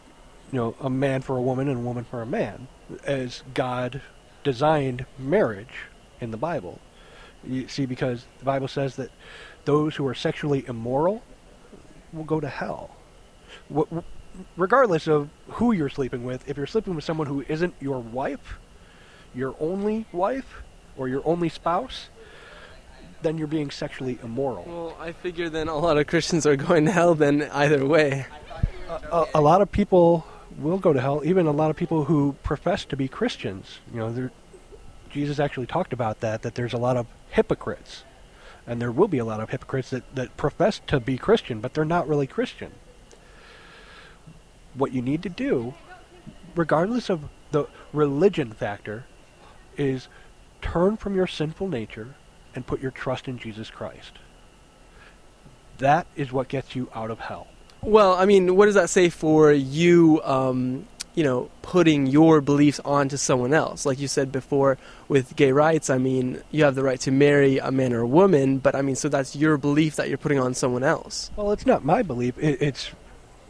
you 0.53 0.59
know 0.59 0.77
a 0.81 0.91
man 0.91 1.23
for 1.23 1.37
a 1.37 1.43
woman 1.43 1.69
and 1.69 1.79
a 1.79 1.83
woman 1.83 2.05
for 2.05 2.23
a 2.23 2.27
man, 2.27 2.69
as 3.05 3.43
God 3.55 4.01
designed 4.45 5.07
marriage 5.19 5.85
in 6.21 6.31
the 6.31 6.37
Bible. 6.37 6.81
You 7.45 7.69
see, 7.69 7.87
because 7.87 8.27
the 8.39 8.45
Bible 8.45 8.69
says 8.69 8.97
that 8.97 9.11
those 9.65 9.97
who 9.97 10.07
are 10.07 10.15
sexually 10.15 10.65
immoral 10.67 11.23
will 12.13 12.25
go 12.25 12.41
to 12.41 12.49
hell. 12.49 12.97
Regardless 14.57 15.07
of 15.07 15.29
who 15.49 15.73
you're 15.73 15.89
sleeping 15.89 16.25
with, 16.25 16.49
if 16.49 16.57
you're 16.57 16.67
sleeping 16.67 16.95
with 16.95 17.05
someone 17.05 17.27
who 17.27 17.45
isn't 17.49 17.75
your 17.81 17.99
wife, 18.01 18.59
your 19.35 19.55
only 19.61 20.07
wife, 20.13 20.63
or 20.97 21.09
your 21.09 21.23
only 21.25 21.49
spouse, 21.49 22.09
then 23.23 23.39
you're 23.39 23.47
being 23.47 23.71
sexually 23.71 24.19
immoral. 24.23 24.65
Well, 24.67 24.97
I 25.01 25.13
figure 25.13 25.49
then 25.49 25.69
a 25.69 25.77
lot 25.77 25.99
of 25.99 26.07
Christians 26.07 26.47
are 26.47 26.57
going 26.57 26.87
to 26.87 26.93
hell 26.93 27.15
then 27.15 27.43
either 27.53 27.85
way. 27.85 28.27
a, 28.89 29.27
a 29.35 29.41
lot 29.41 29.61
of 29.61 29.71
people 29.71 30.27
will 30.59 30.79
go 30.79 30.93
to 30.93 31.01
hell. 31.01 31.23
Even 31.25 31.47
a 31.47 31.53
lot 31.53 31.71
of 31.71 31.77
people 31.77 32.05
who 32.05 32.35
profess 32.43 32.85
to 32.87 32.97
be 32.97 33.09
Christians. 33.09 33.79
You 33.93 34.01
know, 34.01 34.31
Jesus 35.11 35.39
actually 35.39 35.67
talked 35.67 35.93
about 35.93 36.21
that. 36.21 36.43
That 36.43 36.55
there's 36.55 36.75
a 36.75 36.79
lot 36.79 36.97
of 36.97 37.07
hypocrites, 37.31 38.05
and 38.67 38.81
there 38.81 38.93
will 38.93 39.09
be 39.09 39.19
a 39.19 39.25
lot 39.25 39.41
of 39.41 39.51
hypocrites 39.51 39.91
that, 39.91 40.15
that 40.15 40.37
profess 40.37 40.81
to 40.89 41.01
be 41.01 41.17
Christian, 41.17 41.61
but 41.61 41.75
they're 41.75 41.85
not 41.85 42.09
really 42.09 42.27
Christian. 42.27 42.73
What 44.75 44.93
you 44.93 45.03
need 45.03 45.23
to 45.23 45.29
do, 45.29 45.75
regardless 46.55 47.09
of 47.09 47.25
the 47.51 47.67
religion 47.93 48.53
factor, 48.53 49.05
is 49.77 50.09
turn 50.61 50.97
from 50.97 51.15
your 51.15 51.27
sinful 51.27 51.69
nature 51.69 52.15
and 52.55 52.67
put 52.67 52.81
your 52.81 52.91
trust 52.91 53.29
in 53.29 53.39
Jesus 53.39 53.71
Christ. 53.71 54.19
That 55.79 56.07
is 56.17 56.33
what 56.33 56.49
gets 56.49 56.75
you 56.75 56.91
out 56.95 57.11
of 57.11 57.21
hell. 57.21 57.47
Well, 57.83 58.15
I 58.15 58.25
mean, 58.25 58.57
what 58.57 58.67
does 58.67 58.75
that 58.75 58.91
say 58.91 59.09
for 59.09 59.53
you? 59.53 60.21
Um, 60.25 60.87
you 61.15 61.25
know, 61.25 61.51
putting 61.63 62.07
your 62.07 62.41
beliefs 62.41 62.81
onto 62.85 63.17
someone 63.17 63.53
else. 63.53 63.85
Like 63.85 63.99
you 63.99 64.07
said 64.07 64.31
before, 64.31 64.79
with 65.09 65.35
gay 65.35 65.51
rights, 65.51 65.91
I 65.91 65.99
mean, 65.99 66.43
you 66.53 66.63
have 66.63 66.77
the 66.77 66.85
right 66.85 67.01
to 67.01 67.11
marry 67.11 67.59
a 67.59 67.73
man 67.73 67.93
or 67.93 68.03
a 68.03 68.07
woman, 68.07 68.59
but 68.59 68.77
I 68.77 68.83
mean, 68.83 68.95
so 68.95 69.09
that's 69.09 69.35
your 69.35 69.57
belief 69.59 69.97
that 69.97 70.09
you're 70.09 70.17
putting 70.17 70.39
on 70.39 70.55
someone 70.55 70.85
else. 70.85 71.33
Well, 71.35 71.51
it's 71.51 71.67
not 71.67 71.85
my 71.85 72.03
belief. 72.05 72.39
It, 72.39 72.63
it's 72.63 72.93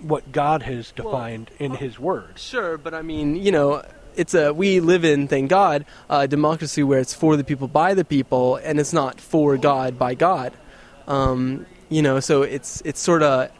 what 0.00 0.32
God 0.32 0.62
has 0.62 0.94
Well, 0.96 1.10
defined 1.10 1.50
in 1.58 1.72
His 1.72 1.98
Word. 1.98 2.38
Sure, 2.38 2.78
but 2.78 2.94
I 2.94 3.02
mean, 3.02 3.36
you 3.36 3.52
know, 3.52 3.82
it's 4.16 4.32
a 4.32 4.54
we 4.54 4.80
live 4.80 5.04
in, 5.04 5.28
thank 5.28 5.50
God, 5.50 5.84
a 6.08 6.26
democracy 6.26 6.82
where 6.82 7.00
it's 7.00 7.12
for 7.12 7.36
the 7.36 7.44
people 7.44 7.68
by 7.68 7.92
the 7.92 8.04
people, 8.04 8.56
and 8.56 8.80
it's 8.80 8.94
not 8.94 9.20
for 9.20 9.58
God 9.58 9.98
by 9.98 10.14
God. 10.14 10.54
Um, 11.06 11.66
you 11.90 12.00
know, 12.00 12.18
so 12.20 12.42
it's 12.42 12.80
it's 12.86 13.00
sort 13.00 13.22
of, 13.22 13.50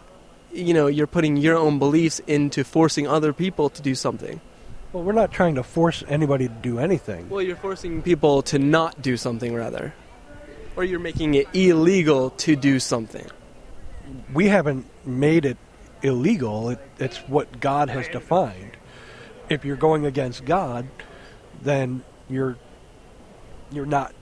you 0.52 0.74
know, 0.74 0.86
you're 0.86 1.06
putting 1.06 1.36
your 1.36 1.56
own 1.56 1.78
beliefs 1.78 2.20
into 2.26 2.64
forcing 2.64 3.06
other 3.06 3.32
people 3.32 3.68
to 3.70 3.82
do 3.82 3.94
something. 3.94 4.40
Well, 4.92 5.02
we're 5.02 5.12
not 5.12 5.30
trying 5.30 5.56
to 5.56 5.62
force 5.62 6.02
anybody 6.08 6.48
to 6.48 6.54
do 6.54 6.78
anything. 6.78 7.28
Well, 7.28 7.42
you're 7.42 7.56
forcing 7.56 8.02
people 8.02 8.42
to 8.42 8.58
not 8.58 9.02
do 9.02 9.16
something, 9.16 9.54
rather, 9.54 9.92
or 10.76 10.84
you're 10.84 10.98
making 10.98 11.34
it 11.34 11.46
illegal 11.52 12.30
to 12.30 12.56
do 12.56 12.80
something. 12.80 13.26
We 14.32 14.46
haven't 14.48 14.86
made 15.04 15.44
it 15.44 15.58
illegal. 16.02 16.70
It, 16.70 16.78
it's 16.98 17.18
what 17.28 17.60
God 17.60 17.90
has 17.90 18.08
defined. 18.08 18.72
If 19.50 19.64
you're 19.64 19.76
going 19.76 20.06
against 20.06 20.44
God, 20.46 20.88
then 21.60 22.02
you're 22.30 22.56
you're 23.70 23.86
not. 23.86 24.14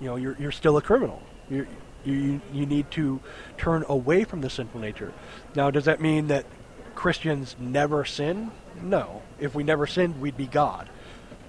You 0.00 0.06
know, 0.08 0.16
you're 0.16 0.36
you're 0.38 0.52
still 0.52 0.76
a 0.76 0.82
criminal. 0.82 1.22
You're, 1.48 1.68
you 2.04 2.40
you 2.52 2.66
need 2.66 2.90
to 2.92 3.20
turn 3.58 3.84
away 3.88 4.24
from 4.24 4.40
the 4.40 4.50
sinful 4.50 4.80
nature. 4.80 5.12
Now, 5.54 5.70
does 5.70 5.84
that 5.84 6.00
mean 6.00 6.28
that 6.28 6.46
Christians 6.94 7.56
never 7.58 8.04
sin? 8.04 8.50
No. 8.82 9.22
If 9.38 9.54
we 9.54 9.62
never 9.62 9.86
sinned, 9.86 10.20
we'd 10.20 10.36
be 10.36 10.46
God. 10.46 10.88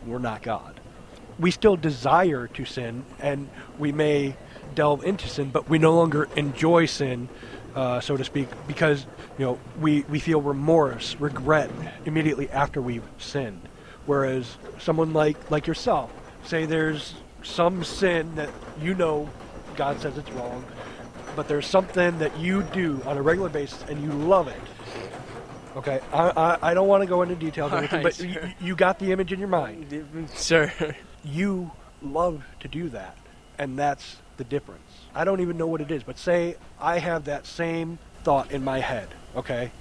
We're 0.06 0.20
not 0.20 0.42
God. 0.42 0.80
We 1.40 1.52
still 1.52 1.76
desire 1.76 2.48
to 2.48 2.66
sin, 2.66 3.06
and 3.20 3.50
we 3.80 3.92
may 3.92 4.36
delve 4.76 5.04
into 5.04 5.28
sin, 5.28 5.50
but 5.50 5.70
we 5.70 5.80
no 5.80 5.96
longer 5.96 6.28
enjoy 6.36 6.86
sin, 6.86 7.30
uh, 7.76 8.00
so 8.00 8.18
to 8.18 8.24
speak, 8.24 8.48
because 8.68 9.06
you 9.38 9.46
know 9.46 9.60
we, 9.80 10.02
we 10.04 10.20
feel 10.20 10.42
remorse, 10.42 11.16
regret 11.20 11.70
immediately 12.06 12.50
after 12.50 12.82
we've 12.82 13.04
sinned. 13.18 13.62
Whereas 14.06 14.58
someone 14.80 15.14
like 15.14 15.52
like 15.52 15.68
yourself, 15.68 16.12
say 16.44 16.66
there's 16.66 17.16
some 17.44 17.84
sin 17.84 18.36
that 18.36 18.50
you 18.82 18.94
know 18.94 19.30
God 19.76 20.00
says 20.00 20.18
it's 20.18 20.30
wrong, 20.32 20.64
but 21.36 21.48
there's 21.48 21.66
something 21.66 22.18
that 22.20 22.38
you 22.40 22.64
do 22.64 23.02
on 23.06 23.18
a 23.18 23.22
regular 23.22 23.50
basis 23.50 23.84
and 23.90 24.02
you 24.04 24.12
love 24.12 24.48
it. 24.48 24.56
Okay, 25.78 26.02
I, 26.12 26.30
I, 26.30 26.72
I 26.72 26.74
don't 26.74 26.88
want 26.88 27.02
to 27.02 27.08
go 27.08 27.22
into 27.22 27.36
details 27.36 27.72
or 27.72 27.78
anything, 27.78 28.04
right, 28.04 28.18
but 28.18 28.20
you, 28.20 28.34
sure. 28.34 28.54
you 28.60 28.76
got 28.76 29.00
the 29.00 29.12
image 29.14 29.32
in 29.32 29.40
your 29.40 29.48
mind. 29.48 30.06
Sure. 30.36 30.72
You 31.24 31.72
love 32.02 32.44
to 32.60 32.68
do 32.68 32.90
that, 32.90 33.18
and 33.58 33.80
that's 33.80 34.18
the 34.38 34.44
difference. 34.44 34.82
I 35.16 35.24
don't 35.24 35.40
even 35.40 35.58
know 35.58 35.68
what 35.68 35.82
it 35.82 35.90
is, 35.90 36.04
but 36.04 36.18
say 36.18 36.56
I 36.80 37.00
have 37.00 37.26
that 37.26 37.46
same 37.46 38.00
thought 38.24 38.52
in 38.52 38.64
my 38.64 38.80
head, 38.80 39.08
okay? 39.36 39.72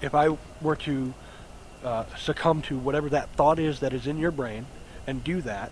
If 0.00 0.14
I 0.14 0.36
were 0.62 0.76
to 0.76 1.12
uh, 1.84 2.04
succumb 2.16 2.62
to 2.62 2.78
whatever 2.78 3.08
that 3.10 3.30
thought 3.30 3.58
is 3.58 3.80
that 3.80 3.92
is 3.92 4.06
in 4.06 4.16
your 4.18 4.30
brain 4.30 4.64
and 5.06 5.22
do 5.22 5.42
that, 5.42 5.70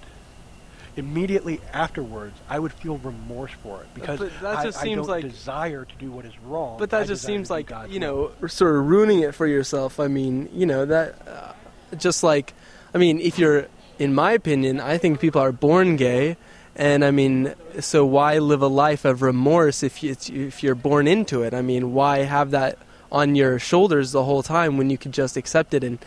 immediately 0.96 1.60
afterwards, 1.72 2.36
I 2.48 2.58
would 2.58 2.72
feel 2.72 2.98
remorse 2.98 3.52
for 3.62 3.80
it 3.82 3.86
because 3.94 4.18
But 4.18 4.30
that 4.40 4.58
I, 4.58 4.64
just 4.64 4.78
I 4.78 4.82
seems 4.84 4.96
don't 4.96 5.08
like- 5.08 5.24
desire 5.24 5.84
to 5.84 5.94
do 5.98 6.10
what 6.10 6.24
is 6.24 6.38
wrong. 6.44 6.78
But 6.78 6.92
I 6.92 7.00
that 7.00 7.08
just 7.08 7.24
seems 7.24 7.50
like 7.50 7.66
God's 7.66 7.92
you 7.92 8.00
know, 8.00 8.32
sort 8.46 8.76
of 8.76 8.86
ruining 8.86 9.20
it 9.20 9.34
for 9.34 9.46
yourself. 9.46 9.98
I 10.00 10.08
mean, 10.08 10.48
you 10.52 10.66
know 10.66 10.84
that, 10.84 11.16
uh, 11.26 11.52
just 11.96 12.22
like, 12.22 12.54
I 12.94 12.98
mean, 12.98 13.20
if 13.20 13.38
you're, 13.38 13.68
in 13.98 14.14
my 14.14 14.32
opinion, 14.32 14.80
I 14.80 14.98
think 14.98 15.20
people 15.20 15.40
are 15.40 15.52
born 15.52 15.96
gay, 15.96 16.36
and 16.76 17.04
I 17.04 17.10
mean, 17.10 17.54
so 17.80 18.04
why 18.04 18.38
live 18.38 18.62
a 18.62 18.66
life 18.66 19.04
of 19.04 19.22
remorse 19.22 19.82
if 19.82 20.02
you, 20.02 20.16
if 20.28 20.62
you're 20.62 20.74
born 20.74 21.06
into 21.06 21.42
it? 21.42 21.52
I 21.54 21.62
mean, 21.62 21.92
why 21.94 22.18
have 22.20 22.50
that 22.52 22.78
on 23.10 23.34
your 23.34 23.58
shoulders 23.58 24.12
the 24.12 24.24
whole 24.24 24.42
time 24.42 24.78
when 24.78 24.88
you 24.88 24.96
could 24.98 25.12
just 25.12 25.36
accept 25.36 25.74
it 25.74 25.84
and, 25.84 25.98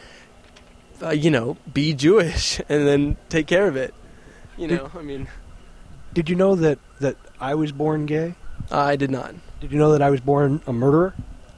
uh, 1.03 1.09
you 1.09 1.29
know, 1.29 1.57
be 1.71 1.93
Jewish 1.93 2.59
and 2.69 2.87
then 2.87 3.17
take 3.29 3.47
care 3.47 3.67
of 3.67 3.75
it? 3.75 3.93
You 4.57 4.67
Did- 4.67 4.77
know, 4.77 4.91
I 4.97 5.01
mean, 5.01 5.27
Did 6.13 6.29
you 6.29 6.35
know 6.35 6.55
that, 6.55 6.79
that 7.01 7.17
I 7.39 7.55
was 7.55 7.71
born 7.71 8.05
gay? 8.05 8.35
I 8.71 8.95
did 8.95 9.11
not. 9.11 9.35
Did 9.59 9.71
you 9.71 9.77
know 9.77 9.91
that 9.91 10.01
I 10.01 10.09
was 10.09 10.21
born 10.21 10.61
a 10.65 10.71
murderer? 10.73 11.13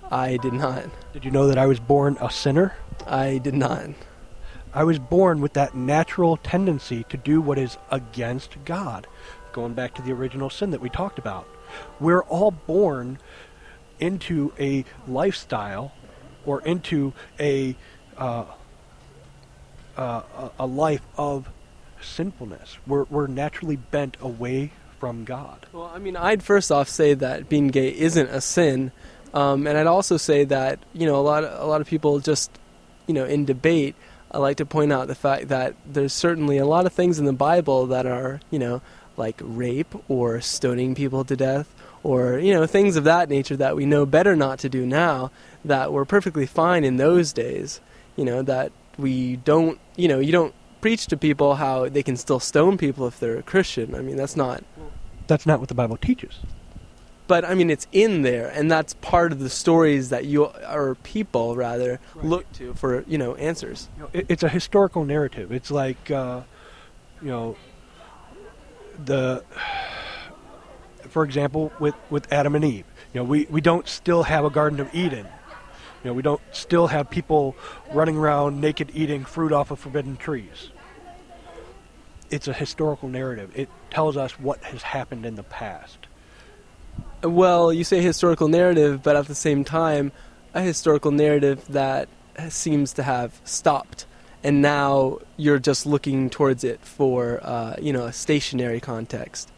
I 0.10 0.38
did 0.38 0.54
not. 0.54 0.86
Did 1.14 1.24
you 1.26 1.32
know 1.32 1.48
that 1.48 1.58
I 1.58 1.66
was 1.68 1.80
born 1.80 2.18
a 2.20 2.32
sinner? 2.32 2.74
I 3.06 3.38
did 3.38 3.54
not. 3.54 3.90
I 4.74 4.84
was 4.84 5.00
born 5.00 5.42
with 5.42 5.54
that 5.54 5.76
natural 5.76 6.38
tendency 6.38 7.04
to 7.10 7.18
do 7.18 7.40
what 7.42 7.58
is 7.58 7.78
against 7.92 8.58
God. 8.66 9.06
Going 9.52 9.74
back 9.74 9.94
to 9.96 10.02
the 10.02 10.12
original 10.12 10.50
sin 10.50 10.72
that 10.72 10.82
we 10.82 10.90
talked 10.90 11.20
about. 11.20 11.48
We're 12.00 12.24
all 12.24 12.52
born 12.52 13.20
into 14.00 14.54
a 14.60 14.86
lifestyle 15.08 15.92
or 16.46 16.62
into 16.62 17.14
a, 17.40 17.76
uh, 18.18 18.46
uh, 19.98 20.22
a- 20.38 20.52
a 20.60 20.66
life 20.66 21.02
of 21.18 21.50
sinfulness. 22.02 22.78
We're, 22.86 23.04
we're 23.06 23.28
naturally 23.28 23.76
bent 23.76 24.18
away 24.22 24.72
from 25.00 25.24
God. 25.24 25.66
Well, 25.72 25.92
I 25.94 26.00
mean, 26.00 26.16
I'd 26.16 26.44
first 26.44 26.72
off 26.72 26.90
say 26.90 27.14
that 27.14 27.50
being 27.50 27.68
gay 27.68 27.90
isn't 27.90 28.30
a 28.30 28.42
sin, 28.42 28.92
um, 29.34 29.68
and 29.68 29.78
I'd 29.78 29.88
also 29.88 30.18
say 30.18 30.44
that 30.46 30.80
you 30.94 31.06
know 31.06 31.20
a 31.20 31.22
lot 31.22 31.44
of, 31.44 31.62
a 31.62 31.66
lot 31.66 31.82
of 31.82 31.88
people 31.88 32.20
just 32.20 32.52
you 33.06 33.14
know 33.14 33.26
in 33.26 33.46
debate. 33.46 33.96
I 34.32 34.40
like 34.40 34.58
to 34.58 34.66
point 34.66 34.92
out 34.92 35.08
the 35.08 35.16
fact 35.16 35.48
that 35.50 35.76
there's 35.86 36.14
certainly 36.14 36.58
a 36.58 36.66
lot 36.66 36.86
of 36.86 36.94
things 36.94 37.20
in 37.20 37.26
the 37.26 37.34
Bible 37.34 37.88
that 37.88 38.06
are 38.06 38.40
you 38.50 38.60
know 38.60 38.82
like 39.16 39.40
rape 39.42 39.94
or 40.10 40.42
stoning 40.42 40.96
people 40.96 41.24
to 41.26 41.36
death 41.36 41.74
or 42.04 42.38
you 42.40 42.54
know 42.54 42.66
things 42.66 42.96
of 42.96 43.04
that 43.06 43.30
nature 43.30 43.58
that 43.58 43.76
we 43.76 43.86
know 43.86 44.06
better 44.06 44.36
not 44.36 44.60
to 44.60 44.70
do 44.70 44.86
now 44.86 45.32
that 45.66 45.92
were 45.92 46.06
perfectly 46.06 46.46
fine 46.46 46.84
in 46.84 46.98
those 46.98 47.34
days. 47.34 47.82
You 48.16 48.26
know 48.26 48.42
that 48.44 48.72
we 48.98 49.38
don't 49.38 49.80
you 49.96 50.08
know 50.08 50.20
you 50.20 50.32
don't 50.32 50.54
preach 50.88 51.08
to 51.08 51.18
people 51.18 51.56
how 51.56 51.90
they 51.90 52.04
can 52.04 52.16
still 52.16 52.40
stone 52.40 52.78
people 52.78 53.06
if 53.08 53.20
they're 53.20 53.38
a 53.38 53.44
Christian. 53.44 53.94
I 53.94 54.02
mean 54.02 54.16
that's 54.16 54.38
not 54.38 54.64
That's 55.28 55.46
not 55.46 55.60
what 55.60 55.70
the 55.70 55.76
Bible 55.76 55.98
teaches. 55.98 56.40
but 57.28 57.44
I 57.44 57.56
mean, 57.56 57.70
it's 57.70 57.88
in 57.92 58.22
there, 58.22 58.48
and 58.58 58.72
that's 58.72 58.94
part 59.14 59.34
of 59.34 59.40
the 59.40 59.50
stories 59.50 60.08
that 60.10 60.24
you 60.24 60.46
or 60.46 60.96
people 61.04 61.56
rather 61.58 62.00
look 62.24 62.46
to 62.54 62.74
for 62.74 63.04
you 63.06 63.18
know 63.18 63.36
answers. 63.36 63.90
You 63.98 64.04
know, 64.04 64.10
it, 64.14 64.26
it's 64.30 64.44
a 64.44 64.50
historical 64.60 65.04
narrative. 65.04 65.52
It's 65.52 65.70
like, 65.70 66.10
uh, 66.10 66.42
you 67.22 67.32
know, 67.34 67.58
the, 69.04 69.44
for 71.10 71.24
example, 71.26 71.72
with, 71.80 71.96
with 72.10 72.32
Adam 72.32 72.56
and 72.56 72.64
Eve. 72.64 72.86
You 73.14 73.20
know, 73.20 73.24
we, 73.26 73.46
we 73.50 73.62
don't 73.62 73.88
still 73.88 74.24
have 74.24 74.46
a 74.46 74.50
Garden 74.50 74.80
of 74.80 74.88
Eden. 74.94 75.28
You 76.04 76.10
know, 76.10 76.14
we 76.14 76.22
don't 76.22 76.42
still 76.52 76.88
have 76.88 77.10
people 77.10 77.56
running 77.94 78.16
around 78.18 78.62
naked 78.62 78.92
eating 78.94 79.26
fruit 79.26 79.52
off 79.52 79.72
of 79.72 79.80
forbidden 79.80 80.16
trees. 80.16 80.70
It's 82.30 82.48
a 82.48 82.54
historical 82.54 83.10
narrative. 83.10 83.52
It 83.56 83.70
tells 83.90 84.18
us 84.18 84.40
what 84.40 84.64
has 84.64 84.82
happened 84.82 85.26
in 85.26 85.36
the 85.36 85.44
past. 85.44 86.08
Well, 87.24 87.72
you 87.74 87.84
say 87.84 88.02
historical 88.02 88.48
narrative, 88.48 89.02
but 89.02 89.16
at 89.16 89.28
the 89.28 89.36
same 89.36 89.64
time, 89.64 90.12
a 90.54 90.62
historical 90.62 91.12
narrative 91.12 91.66
that 91.70 92.10
seems 92.50 92.94
to 92.94 93.04
have 93.04 93.40
stopped, 93.44 94.06
and 94.44 94.62
now 94.62 95.20
you're 95.36 95.60
just 95.60 95.86
looking 95.86 96.30
towards 96.30 96.64
it 96.64 96.80
for 96.82 97.40
uh, 97.44 97.76
you 97.82 97.94
know 97.94 98.06
a 98.06 98.14
stationary 98.14 98.80
context. 98.80 99.52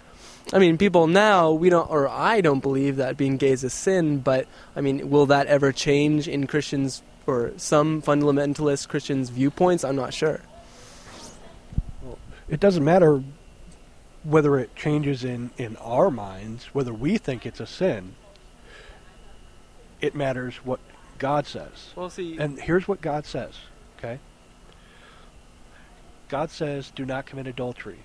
I 0.52 0.60
mean, 0.60 0.78
people 0.78 1.08
now 1.08 1.52
we 1.52 1.70
don't, 1.70 1.90
or 1.90 2.08
I 2.08 2.42
don't 2.42 2.62
believe 2.62 2.96
that 2.96 3.18
being 3.18 3.38
gay 3.38 3.52
is 3.52 3.64
a 3.64 3.70
sin. 3.70 4.20
But 4.20 4.48
I 4.76 4.82
mean, 4.82 5.10
will 5.10 5.26
that 5.28 5.48
ever 5.48 5.72
change 5.72 6.28
in 6.28 6.48
Christians 6.48 7.04
or 7.28 7.52
some 7.58 8.02
fundamentalist 8.02 8.88
Christians' 8.88 9.30
viewpoints? 9.30 9.84
I'm 9.84 9.96
not 9.96 10.14
sure. 10.14 10.42
It 12.50 12.60
doesn't 12.60 12.84
matter 12.84 13.24
whether 14.24 14.58
it 14.58 14.76
changes 14.76 15.24
in, 15.24 15.52
in 15.58 15.78
our 15.78 16.12
minds, 16.12 16.66
whether 16.74 16.94
we 16.94 17.18
think 17.18 17.46
it's 17.46 17.60
a 17.60 17.68
sin. 17.68 18.16
It 20.02 20.16
matters 20.16 20.58
what 20.58 20.80
God 21.18 21.46
says. 21.46 21.90
Well, 21.96 22.10
see, 22.10 22.38
And 22.38 22.60
here's 22.60 22.88
what 22.88 23.02
God 23.02 23.26
says, 23.26 23.56
okay? 23.98 24.20
God 26.28 26.50
says, 26.50 26.92
do 26.96 27.06
not 27.06 27.26
commit 27.26 27.48
adultery. 27.48 28.00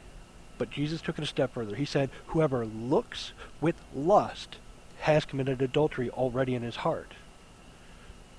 But 0.56 0.70
Jesus 0.70 1.00
took 1.02 1.18
it 1.18 1.24
a 1.24 1.26
step 1.26 1.52
further. 1.54 1.74
He 1.74 1.84
said, 1.84 2.10
whoever 2.28 2.64
looks 2.64 3.32
with 3.60 3.76
lust 3.94 4.56
has 5.00 5.24
committed 5.24 5.60
adultery 5.60 6.10
already 6.10 6.54
in 6.54 6.62
his 6.62 6.76
heart. 6.76 7.14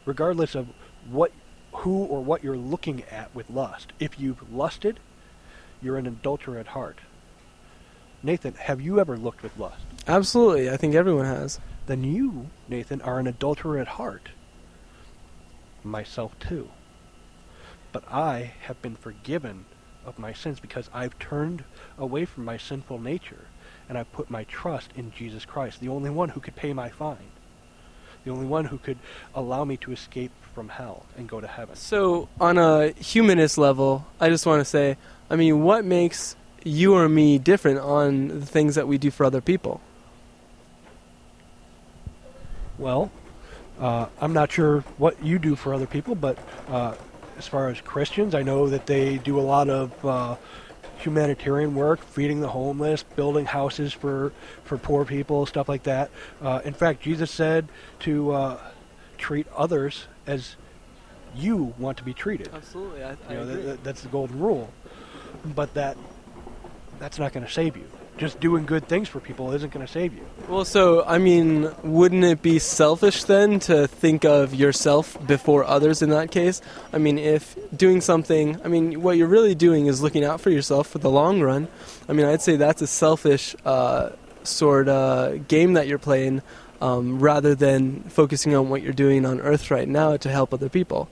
Regardless 0.05 0.55
of 0.55 0.67
what 1.09 1.31
who 1.71 2.05
or 2.05 2.23
what 2.23 2.43
you're 2.43 2.57
looking 2.57 3.03
at 3.11 3.33
with 3.35 3.49
lust. 3.49 3.91
If 3.99 4.19
you've 4.19 4.51
lusted, 4.51 4.99
you're 5.85 5.97
an 5.97 6.07
adulterer 6.07 6.57
at 6.57 6.67
heart. 6.67 6.99
Nathan, 8.23 8.55
have 8.55 8.81
you 8.81 8.99
ever 8.99 9.15
looked 9.17 9.43
with 9.43 9.57
lust? 9.57 9.83
absolutely, 10.07 10.69
I 10.69 10.77
think 10.77 10.93
everyone 10.95 11.25
has. 11.25 11.59
Then 11.85 12.03
you, 12.03 12.49
Nathan, 12.67 13.01
are 13.01 13.19
an 13.19 13.27
adulterer 13.27 13.79
at 13.79 13.87
heart. 13.87 14.29
Myself 15.83 16.37
too. 16.39 16.69
But 17.91 18.03
I 18.11 18.53
have 18.61 18.81
been 18.81 18.95
forgiven 18.95 19.65
of 20.05 20.19
my 20.19 20.33
sins 20.33 20.59
because 20.59 20.89
I've 20.93 21.17
turned 21.19 21.63
away 21.97 22.25
from 22.25 22.45
my 22.45 22.57
sinful 22.57 22.99
nature 22.99 23.45
and 23.87 23.97
I've 23.97 24.11
put 24.11 24.29
my 24.29 24.43
trust 24.45 24.91
in 24.95 25.11
Jesus 25.11 25.45
Christ, 25.45 25.79
the 25.79 25.89
only 25.89 26.09
one 26.09 26.29
who 26.29 26.39
could 26.39 26.55
pay 26.55 26.73
my 26.73 26.89
fine, 26.89 27.31
the 28.23 28.31
only 28.31 28.47
one 28.47 28.65
who 28.65 28.79
could 28.79 28.97
allow 29.33 29.63
me 29.63 29.77
to 29.77 29.91
escape 29.91 30.31
from 30.53 30.69
hell 30.69 31.05
and 31.17 31.29
go 31.29 31.39
to 31.39 31.47
heaven. 31.47 31.75
So, 31.75 32.27
on 32.39 32.57
a 32.57 32.89
humanist 32.93 33.57
level, 33.57 34.07
I 34.19 34.29
just 34.29 34.45
want 34.45 34.61
to 34.61 34.65
say, 34.65 34.97
I 35.29 35.35
mean, 35.35 35.63
what 35.63 35.85
makes 35.85 36.35
you 36.63 36.95
or 36.95 37.07
me 37.09 37.37
different 37.37 37.79
on 37.79 38.27
the 38.39 38.45
things 38.45 38.75
that 38.75 38.87
we 38.87 38.97
do 38.97 39.11
for 39.11 39.25
other 39.25 39.41
people? 39.41 39.81
Well, 42.77 43.11
uh, 43.79 44.07
I'm 44.19 44.33
not 44.33 44.51
sure 44.51 44.81
what 44.97 45.23
you 45.23 45.39
do 45.39 45.55
for 45.55 45.73
other 45.73 45.87
people, 45.87 46.15
but 46.15 46.37
uh, 46.67 46.95
as 47.37 47.47
far 47.47 47.69
as 47.69 47.79
Christians, 47.81 48.35
I 48.35 48.43
know 48.43 48.67
that 48.69 48.85
they 48.85 49.17
do 49.17 49.39
a 49.39 49.41
lot 49.41 49.69
of 49.69 50.05
uh, 50.05 50.35
humanitarian 50.97 51.75
work, 51.75 52.01
feeding 52.03 52.41
the 52.41 52.49
homeless, 52.49 53.03
building 53.03 53.45
houses 53.45 53.93
for, 53.93 54.31
for 54.63 54.77
poor 54.77 55.05
people, 55.05 55.45
stuff 55.45 55.69
like 55.69 55.83
that. 55.83 56.09
Uh, 56.41 56.61
in 56.65 56.73
fact, 56.73 57.01
Jesus 57.01 57.31
said 57.31 57.67
to 57.99 58.31
uh, 58.31 58.59
treat 59.17 59.47
others 59.55 60.05
as 60.27 60.55
you 61.35 61.73
want 61.77 61.97
to 61.97 62.03
be 62.03 62.13
treated. 62.13 62.49
Absolutely, 62.53 63.03
I, 63.03 63.11
You 63.11 63.17
know, 63.35 63.45
that, 63.45 63.55
that- 63.65 63.83
that's 63.83 64.01
the 64.01 64.09
golden 64.09 64.39
rule. 64.39 64.71
But 65.43 65.73
that 65.73 65.97
that's 66.99 67.19
not 67.19 67.33
going 67.33 67.45
to 67.45 67.51
save 67.51 67.75
you. 67.75 67.87
Just 68.17 68.39
doing 68.39 68.65
good 68.65 68.87
things 68.87 69.09
for 69.09 69.19
people 69.19 69.51
isn't 69.51 69.73
going 69.73 69.85
to 69.85 69.91
save 69.91 70.13
you. 70.13 70.25
Well, 70.47 70.63
so 70.63 71.03
I 71.03 71.17
mean, 71.17 71.69
wouldn't 71.83 72.23
it 72.23 72.41
be 72.41 72.59
selfish 72.59 73.25
then 73.25 73.59
to 73.61 73.87
think 73.87 74.23
of 74.23 74.55
yourself 74.55 75.17
before 75.27 75.65
others 75.65 76.01
in 76.01 76.11
that 76.11 76.31
case? 76.31 76.61
I 76.93 76.97
mean, 76.97 77.17
if 77.17 77.57
doing 77.75 77.99
something, 77.99 78.61
I 78.63 78.69
mean, 78.69 79.01
what 79.01 79.17
you're 79.17 79.27
really 79.27 79.53
doing 79.55 79.87
is 79.87 80.01
looking 80.01 80.23
out 80.23 80.39
for 80.39 80.49
yourself 80.49 80.87
for 80.87 80.99
the 80.99 81.09
long 81.09 81.41
run. 81.41 81.67
I 82.07 82.13
mean, 82.13 82.25
I'd 82.25 82.41
say 82.41 82.55
that's 82.55 82.81
a 82.81 82.87
selfish 82.87 83.53
uh, 83.65 84.11
sort 84.43 84.87
of 84.87 85.49
game 85.49 85.73
that 85.73 85.87
you're 85.87 85.99
playing, 85.99 86.41
um, 86.79 87.19
rather 87.19 87.53
than 87.53 88.03
focusing 88.03 88.55
on 88.55 88.69
what 88.69 88.81
you're 88.81 88.93
doing 88.93 89.25
on 89.25 89.41
Earth 89.41 89.69
right 89.71 89.89
now 89.89 90.15
to 90.15 90.29
help 90.29 90.53
other 90.53 90.69
people. 90.69 91.09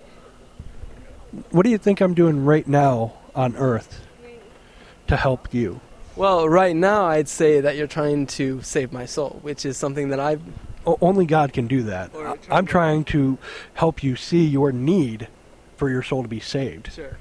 What 1.51 1.63
do 1.63 1.69
you 1.69 1.77
think 1.77 1.99
I'm 1.99 2.13
doing 2.13 2.45
right 2.45 2.67
now 2.67 3.13
on 3.35 3.57
Earth 3.57 3.99
to 5.07 5.17
help 5.17 5.53
you? 5.53 5.79
Well, 6.15 6.47
right 6.47 6.75
now, 6.75 7.05
I'd 7.05 7.27
say 7.27 7.59
that 7.61 7.75
you're 7.75 7.87
trying 7.87 8.27
to 8.27 8.61
save 8.61 8.91
my 8.91 9.05
soul, 9.05 9.39
which 9.41 9.65
is 9.65 9.77
something 9.77 10.09
that 10.09 10.19
I've 10.19 10.41
O- 10.85 10.97
only 11.01 11.25
God 11.25 11.53
can 11.53 11.67
do 11.67 11.83
that. 11.83 12.11
Trying 12.13 12.39
I'm 12.51 12.65
trying 12.65 13.03
to 13.05 13.37
help 13.73 14.03
you 14.03 14.15
see 14.15 14.45
your 14.45 14.71
need 14.71 15.27
for 15.77 15.89
your 15.89 16.03
soul 16.03 16.21
to 16.23 16.29
be 16.29 16.39
saved. 16.39 16.91
Sure. 16.93 17.17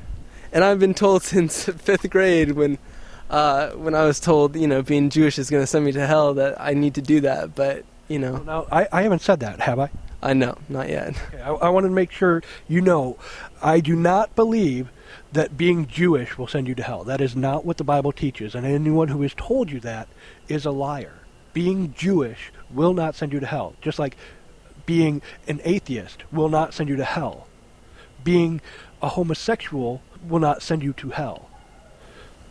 And 0.52 0.62
I've 0.64 0.78
been 0.78 0.94
told 0.94 1.22
since 1.34 1.64
fifth 1.64 2.08
grade 2.10 2.52
when 2.52 2.78
uh, 3.30 3.70
when 3.70 3.94
I 3.94 4.04
was 4.04 4.20
told, 4.20 4.56
you 4.56 4.66
know, 4.66 4.82
being 4.82 5.08
Jewish 5.08 5.38
is 5.38 5.48
going 5.48 5.62
to 5.62 5.66
send 5.66 5.86
me 5.86 5.92
to 5.92 6.06
hell 6.06 6.34
that 6.34 6.60
I 6.60 6.74
need 6.74 6.94
to 6.96 7.02
do 7.02 7.20
that. 7.22 7.54
But, 7.54 7.84
you 8.08 8.18
know, 8.18 8.36
Now, 8.38 8.66
I, 8.70 8.86
I 8.92 9.02
haven't 9.02 9.22
said 9.22 9.40
that, 9.40 9.60
have 9.60 9.78
I? 9.78 9.90
I 10.22 10.34
know, 10.34 10.58
not 10.68 10.90
yet. 10.90 11.14
Okay, 11.28 11.40
I, 11.40 11.50
I 11.52 11.68
wanted 11.70 11.88
to 11.88 11.94
make 11.94 12.12
sure 12.12 12.42
you 12.68 12.80
know 12.82 13.16
I 13.62 13.80
do 13.80 13.96
not 13.96 14.36
believe 14.36 14.90
that 15.32 15.56
being 15.56 15.86
Jewish 15.86 16.36
will 16.36 16.46
send 16.46 16.68
you 16.68 16.74
to 16.74 16.82
hell. 16.82 17.04
That 17.04 17.20
is 17.20 17.34
not 17.36 17.64
what 17.64 17.76
the 17.76 17.84
Bible 17.84 18.12
teaches, 18.12 18.54
and 18.54 18.66
anyone 18.66 19.08
who 19.08 19.22
has 19.22 19.34
told 19.34 19.70
you 19.70 19.80
that 19.80 20.08
is 20.48 20.64
a 20.64 20.70
liar. 20.70 21.14
Being 21.52 21.92
Jewish 21.94 22.52
will 22.70 22.94
not 22.94 23.14
send 23.14 23.32
you 23.32 23.40
to 23.40 23.46
hell, 23.46 23.74
just 23.80 23.98
like 23.98 24.16
being 24.86 25.22
an 25.46 25.60
atheist 25.64 26.24
will 26.32 26.48
not 26.48 26.74
send 26.74 26.88
you 26.88 26.96
to 26.96 27.04
hell. 27.04 27.46
Being 28.24 28.60
a 29.00 29.08
homosexual 29.08 30.02
will 30.26 30.40
not 30.40 30.62
send 30.62 30.82
you 30.82 30.92
to 30.94 31.10
hell. 31.10 31.48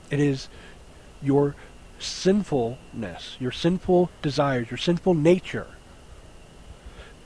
It 0.09 0.19
is 0.19 0.49
your 1.21 1.55
sinfulness, 1.99 3.37
your 3.39 3.51
sinful 3.51 4.09
desires, 4.21 4.69
your 4.69 4.77
sinful 4.77 5.13
nature 5.13 5.67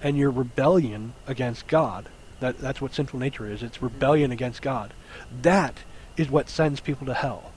and 0.01 0.17
your 0.17 0.29
rebellion 0.29 1.13
against 1.25 1.65
God. 1.67 2.09
That, 2.39 2.57
that's 2.59 2.81
what 2.81 2.93
sinful 2.93 3.19
nature 3.19 3.49
is. 3.49 3.63
It's 3.63 3.81
rebellion 3.81 4.31
against 4.31 4.61
God. 4.61 4.93
That 5.41 5.79
is 6.17 6.29
what 6.29 6.49
sends 6.49 6.79
people 6.79 7.05
to 7.07 7.13
hell. 7.13 7.51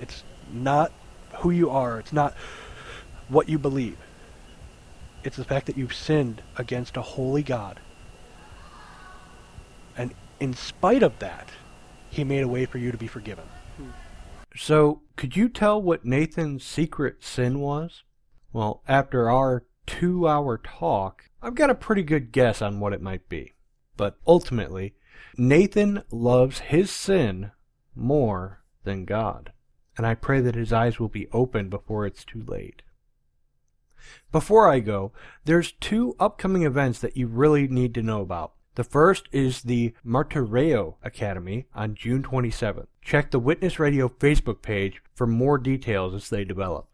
It's 0.00 0.22
not 0.52 0.92
who 1.38 1.50
you 1.50 1.70
are. 1.70 1.98
It's 1.98 2.12
not 2.12 2.34
what 3.28 3.48
you 3.48 3.58
believe. 3.58 3.98
It's 5.24 5.36
the 5.36 5.44
fact 5.44 5.66
that 5.66 5.76
you've 5.76 5.94
sinned 5.94 6.42
against 6.56 6.96
a 6.96 7.02
holy 7.02 7.42
God. 7.42 7.80
And 9.96 10.14
in 10.40 10.54
spite 10.54 11.02
of 11.02 11.18
that, 11.18 11.50
he 12.08 12.24
made 12.24 12.42
a 12.42 12.48
way 12.48 12.64
for 12.64 12.78
you 12.78 12.92
to 12.92 12.98
be 12.98 13.08
forgiven. 13.08 13.44
So, 14.56 15.02
could 15.16 15.36
you 15.36 15.48
tell 15.48 15.80
what 15.80 16.04
Nathan's 16.04 16.64
secret 16.64 17.22
sin 17.22 17.60
was? 17.60 18.02
Well, 18.52 18.82
after 18.88 19.30
our 19.30 19.64
two 19.86 20.26
hour 20.26 20.58
talk, 20.58 21.27
I've 21.42 21.54
got 21.54 21.70
a 21.70 21.74
pretty 21.74 22.02
good 22.02 22.32
guess 22.32 22.60
on 22.60 22.80
what 22.80 22.92
it 22.92 23.02
might 23.02 23.28
be. 23.28 23.54
But 23.96 24.16
ultimately, 24.26 24.94
Nathan 25.36 26.02
loves 26.10 26.60
his 26.60 26.90
sin 26.90 27.52
more 27.94 28.62
than 28.84 29.04
God. 29.04 29.52
And 29.96 30.06
I 30.06 30.14
pray 30.14 30.40
that 30.40 30.54
his 30.54 30.72
eyes 30.72 30.98
will 30.98 31.08
be 31.08 31.28
open 31.32 31.68
before 31.68 32.06
it's 32.06 32.24
too 32.24 32.42
late. 32.46 32.82
Before 34.30 34.68
I 34.68 34.80
go, 34.80 35.12
there's 35.44 35.72
two 35.72 36.14
upcoming 36.20 36.62
events 36.62 37.00
that 37.00 37.16
you 37.16 37.26
really 37.26 37.66
need 37.66 37.94
to 37.94 38.02
know 38.02 38.20
about. 38.20 38.52
The 38.76 38.84
first 38.84 39.28
is 39.32 39.62
the 39.62 39.92
Martireo 40.06 40.94
Academy 41.02 41.66
on 41.74 41.96
June 41.96 42.22
27th. 42.22 42.86
Check 43.02 43.32
the 43.32 43.40
Witness 43.40 43.80
Radio 43.80 44.08
Facebook 44.08 44.62
page 44.62 45.02
for 45.14 45.26
more 45.26 45.58
details 45.58 46.14
as 46.14 46.28
they 46.28 46.44
develop. 46.44 46.88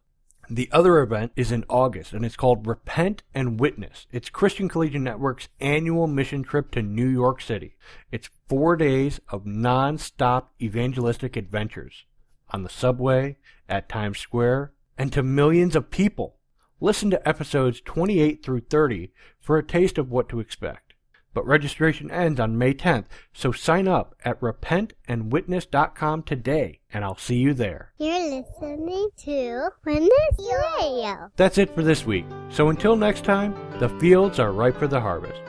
The 0.51 0.69
other 0.73 1.01
event 1.01 1.33
is 1.37 1.53
in 1.53 1.65
August, 1.69 2.13
and 2.13 2.25
it's 2.25 2.37
called 2.37 2.67
Repent 2.67 3.23
and 3.35 3.59
Witness. 3.59 4.07
It's 4.13 4.29
Christian 4.29 4.69
Collegiate 4.69 5.01
Network's 5.01 5.49
annual 5.61 6.07
mission 6.07 6.43
trip 6.43 6.71
to 6.73 6.83
New 6.83 7.09
York 7.09 7.41
City. 7.41 7.77
It's 8.13 8.31
four 8.49 8.77
days 8.77 9.21
of 9.29 9.47
non-stop 9.47 10.53
evangelistic 10.61 11.37
adventures 11.37 12.05
on 12.51 12.63
the 12.63 12.69
subway, 12.69 13.37
at 13.69 13.89
Times 13.89 14.19
Square, 14.19 14.73
and 14.99 15.13
to 15.13 15.23
millions 15.23 15.75
of 15.75 15.91
people. 15.91 16.37
Listen 16.81 17.11
to 17.11 17.29
episodes 17.29 17.81
28 17.81 18.45
through 18.45 18.61
30 18.61 19.11
for 19.41 19.57
a 19.57 19.63
taste 19.63 19.99
of 19.99 20.11
what 20.11 20.29
to 20.29 20.41
expect. 20.41 20.94
But 21.35 21.47
registration 21.47 22.11
ends 22.13 22.39
on 22.39 22.57
May 22.57 22.73
10th, 22.73 23.07
so 23.33 23.51
sign 23.51 23.89
up 23.89 24.15
at 24.25 24.41
repentandwitness.com 24.41 26.23
today, 26.23 26.79
and 26.93 27.05
I'll 27.05 27.17
see 27.19 27.37
you 27.37 27.53
there. 27.53 27.93
You're 27.99 28.41
listening 28.41 29.09
to 29.25 29.69
Witness 29.85 30.51
Radio. 30.79 31.31
That's 31.37 31.59
it 31.59 31.75
for 31.75 31.83
this 31.83 32.07
week. 32.07 32.25
So 32.49 32.69
until 32.69 32.95
next 32.97 33.25
time, 33.25 33.55
the 33.81 33.89
fields 33.99 34.39
are 34.39 34.53
ripe 34.53 34.79
for 34.79 34.87
the 34.87 35.01
harvest. 35.01 35.41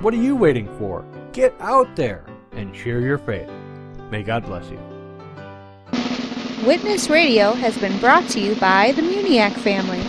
What 0.00 0.14
are 0.14 0.18
you 0.18 0.36
waiting 0.36 0.68
for? 0.78 1.04
Get 1.32 1.52
out 1.58 1.96
there 1.96 2.24
and 2.52 2.74
share 2.74 3.00
your 3.00 3.18
faith. 3.18 3.50
May 4.10 4.22
God 4.22 4.46
bless 4.46 4.70
you. 4.70 4.78
Witness 6.64 7.10
Radio 7.10 7.52
has 7.52 7.76
been 7.78 7.98
brought 7.98 8.28
to 8.30 8.40
you 8.40 8.54
by 8.56 8.92
the 8.92 9.02
Muniac 9.02 9.52
family. 9.52 10.00